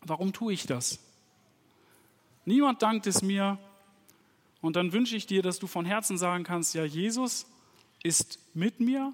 Warum 0.00 0.32
tue 0.32 0.54
ich 0.54 0.64
das? 0.64 0.98
Niemand 2.46 2.80
dankt 2.80 3.06
es 3.06 3.20
mir. 3.20 3.58
Und 4.62 4.76
dann 4.76 4.94
wünsche 4.94 5.14
ich 5.14 5.26
dir, 5.26 5.42
dass 5.42 5.58
du 5.58 5.66
von 5.66 5.84
Herzen 5.84 6.16
sagen 6.16 6.42
kannst, 6.42 6.74
ja, 6.74 6.84
Jesus 6.84 7.44
ist 8.02 8.38
mit 8.54 8.80
mir 8.80 9.12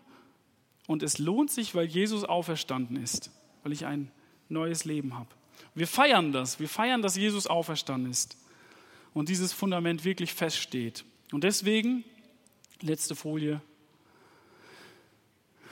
und 0.87 1.03
es 1.03 1.19
lohnt 1.19 1.51
sich, 1.51 1.75
weil 1.75 1.87
Jesus 1.87 2.23
auferstanden 2.23 3.03
ist 3.03 3.33
weil 3.67 3.73
ich 3.73 3.85
ein 3.85 4.13
neues 4.49 4.85
Leben 4.85 5.19
habe. 5.19 5.29
Wir 5.75 5.89
feiern 5.89 6.31
das. 6.31 6.61
Wir 6.61 6.69
feiern, 6.69 7.03
dass 7.03 7.17
Jesus 7.17 7.49
auferstanden 7.49 8.13
ist 8.13 8.37
und 9.13 9.29
dieses 9.29 9.53
Fundament 9.53 10.05
wirklich 10.05 10.35
feststeht. 10.35 11.05
Und 11.33 11.43
deswegen, 11.43 12.05
letzte 12.81 13.17
Folie, 13.17 13.61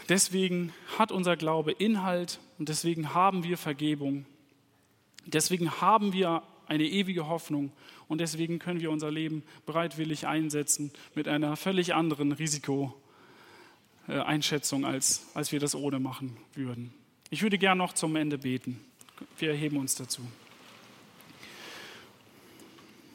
deswegen 0.09 0.73
hat 0.99 1.13
unser 1.13 1.37
Glaube 1.37 1.71
Inhalt 1.71 2.41
und 2.59 2.69
deswegen 2.69 3.15
haben 3.15 3.45
wir 3.45 3.57
Vergebung. 3.57 4.27
Deswegen 5.25 5.81
haben 5.81 6.13
wir 6.13 6.43
eine 6.67 6.89
ewige 6.89 7.29
Hoffnung 7.29 7.71
und 8.09 8.21
deswegen 8.21 8.59
können 8.59 8.81
wir 8.81 8.91
unser 8.91 9.13
Leben 9.13 9.45
bereitwillig 9.67 10.27
einsetzen 10.27 10.91
mit 11.15 11.29
einer 11.29 11.55
völlig 11.55 11.95
anderen 11.95 12.33
Risikoeinschätzung, 12.33 14.85
als, 14.85 15.29
als 15.35 15.53
wir 15.53 15.61
das 15.61 15.77
ohne 15.77 16.01
machen 16.01 16.37
würden. 16.55 16.93
Ich 17.31 17.43
würde 17.43 17.59
gern 17.59 17.79
noch 17.79 17.93
zum 17.93 18.17
Ende 18.17 18.39
beten. 18.39 18.85
Wir 19.39 19.51
erheben 19.51 19.77
uns 19.77 19.95
dazu. 19.95 20.23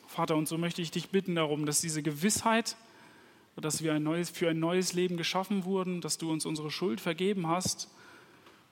Vater, 0.08 0.36
und 0.36 0.48
so 0.48 0.58
möchte 0.58 0.82
ich 0.82 0.91
dich 0.91 1.10
bitten 1.10 1.36
darum, 1.36 1.65
dass 1.65 1.82
diese 1.82 2.04
Gewissheit, 2.04 2.76
dass 3.56 3.84
wir 3.84 3.93
ein 3.93 4.04
neues, 4.04 4.30
für 4.30 4.50
ein 4.50 4.60
neues 4.60 4.93
Leben 4.93 5.17
geschaffen 5.17 5.63
wurden, 5.63 6.02
dass 6.02 6.17
du 6.17 6.32
uns 6.32 6.45
unsere 6.45 6.72
Schuld 6.72 7.00
vergeben 7.00 7.48
hast, 7.48 7.89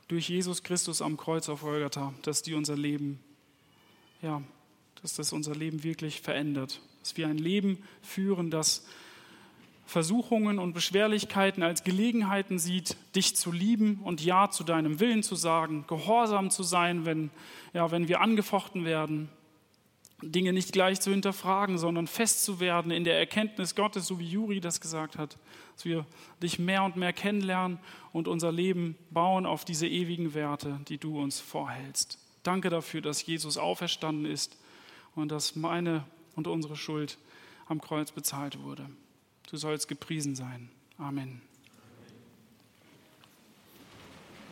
durch 0.08 0.30
Jesus 0.30 0.64
Christus 0.64 1.02
am 1.02 1.18
Kreuz 1.18 1.50
auf 1.50 1.62
Golgatha, 1.62 2.14
dass 2.24 2.42
die 2.42 2.54
unser 2.54 2.76
Leben, 2.76 3.20
ja, 4.22 4.42
dass 5.02 5.16
das 5.16 5.34
unser 5.34 5.56
Leben 5.56 5.84
wirklich 5.84 6.22
verändert, 6.22 6.82
dass 7.02 7.18
wir 7.18 7.28
ein 7.28 7.38
Leben 7.38 7.84
führen, 8.02 8.50
das 8.50 8.86
Versuchungen 9.88 10.60
und 10.60 10.74
Beschwerlichkeiten 10.74 11.64
als 11.64 11.84
Gelegenheiten 11.84 12.60
sieht, 12.60 12.98
dich 13.16 13.36
zu 13.36 13.52
lieben 13.52 14.02
und 14.04 14.24
Ja 14.24 14.50
zu 14.50 14.64
deinem 14.64 15.00
Willen 15.00 15.24
zu 15.24 15.36
sagen, 15.36 15.86
gehorsam 15.88 16.52
zu 16.52 16.62
sein, 16.62 17.06
wenn, 17.06 17.32
ja, 17.74 17.90
wenn 17.90 18.10
wir 18.10 18.20
angefochten 18.20 18.84
werden, 18.84 19.30
Dinge 20.22 20.52
nicht 20.52 20.74
gleich 20.74 21.00
zu 21.00 21.12
hinterfragen, 21.12 21.78
sondern 21.78 22.08
fest 22.08 22.44
zu 22.44 22.60
werden 22.60 22.92
in 22.92 23.06
der 23.06 23.18
Erkenntnis 23.18 23.76
Gottes, 23.76 24.08
so 24.08 24.20
wie 24.20 24.28
Juri 24.28 24.60
das 24.60 24.82
gesagt 24.82 25.18
hat, 25.18 25.38
dass 25.76 25.86
wir 25.86 26.06
dich 26.44 26.60
mehr 26.60 26.84
und 26.84 26.98
mehr 26.98 27.14
kennenlernen 27.14 27.80
und 28.12 28.28
unser 28.28 28.52
Leben 28.52 28.98
bauen 29.12 29.46
auf 29.46 29.64
diese 29.64 29.88
ewigen 29.88 30.34
Werte, 30.34 30.82
die 30.90 30.98
du 30.98 31.22
uns 31.22 31.40
vorhältst. 31.40 32.20
Danke 32.44 32.70
dafür, 32.70 33.02
dass 33.02 33.26
Jesus 33.26 33.58
auferstanden 33.58 34.26
ist 34.26 34.58
und 35.16 35.32
dass 35.32 35.56
meine 35.56 36.04
und 36.36 36.48
unsere 36.48 36.76
Schuld 36.76 37.18
am 37.68 37.80
Kreuz 37.80 38.12
bezahlt 38.12 38.62
wurde. 38.64 38.90
Du 39.48 39.58
sollst 39.58 39.88
gepriesen 39.88 40.36
sein. 40.36 40.70
Amen. 40.98 41.42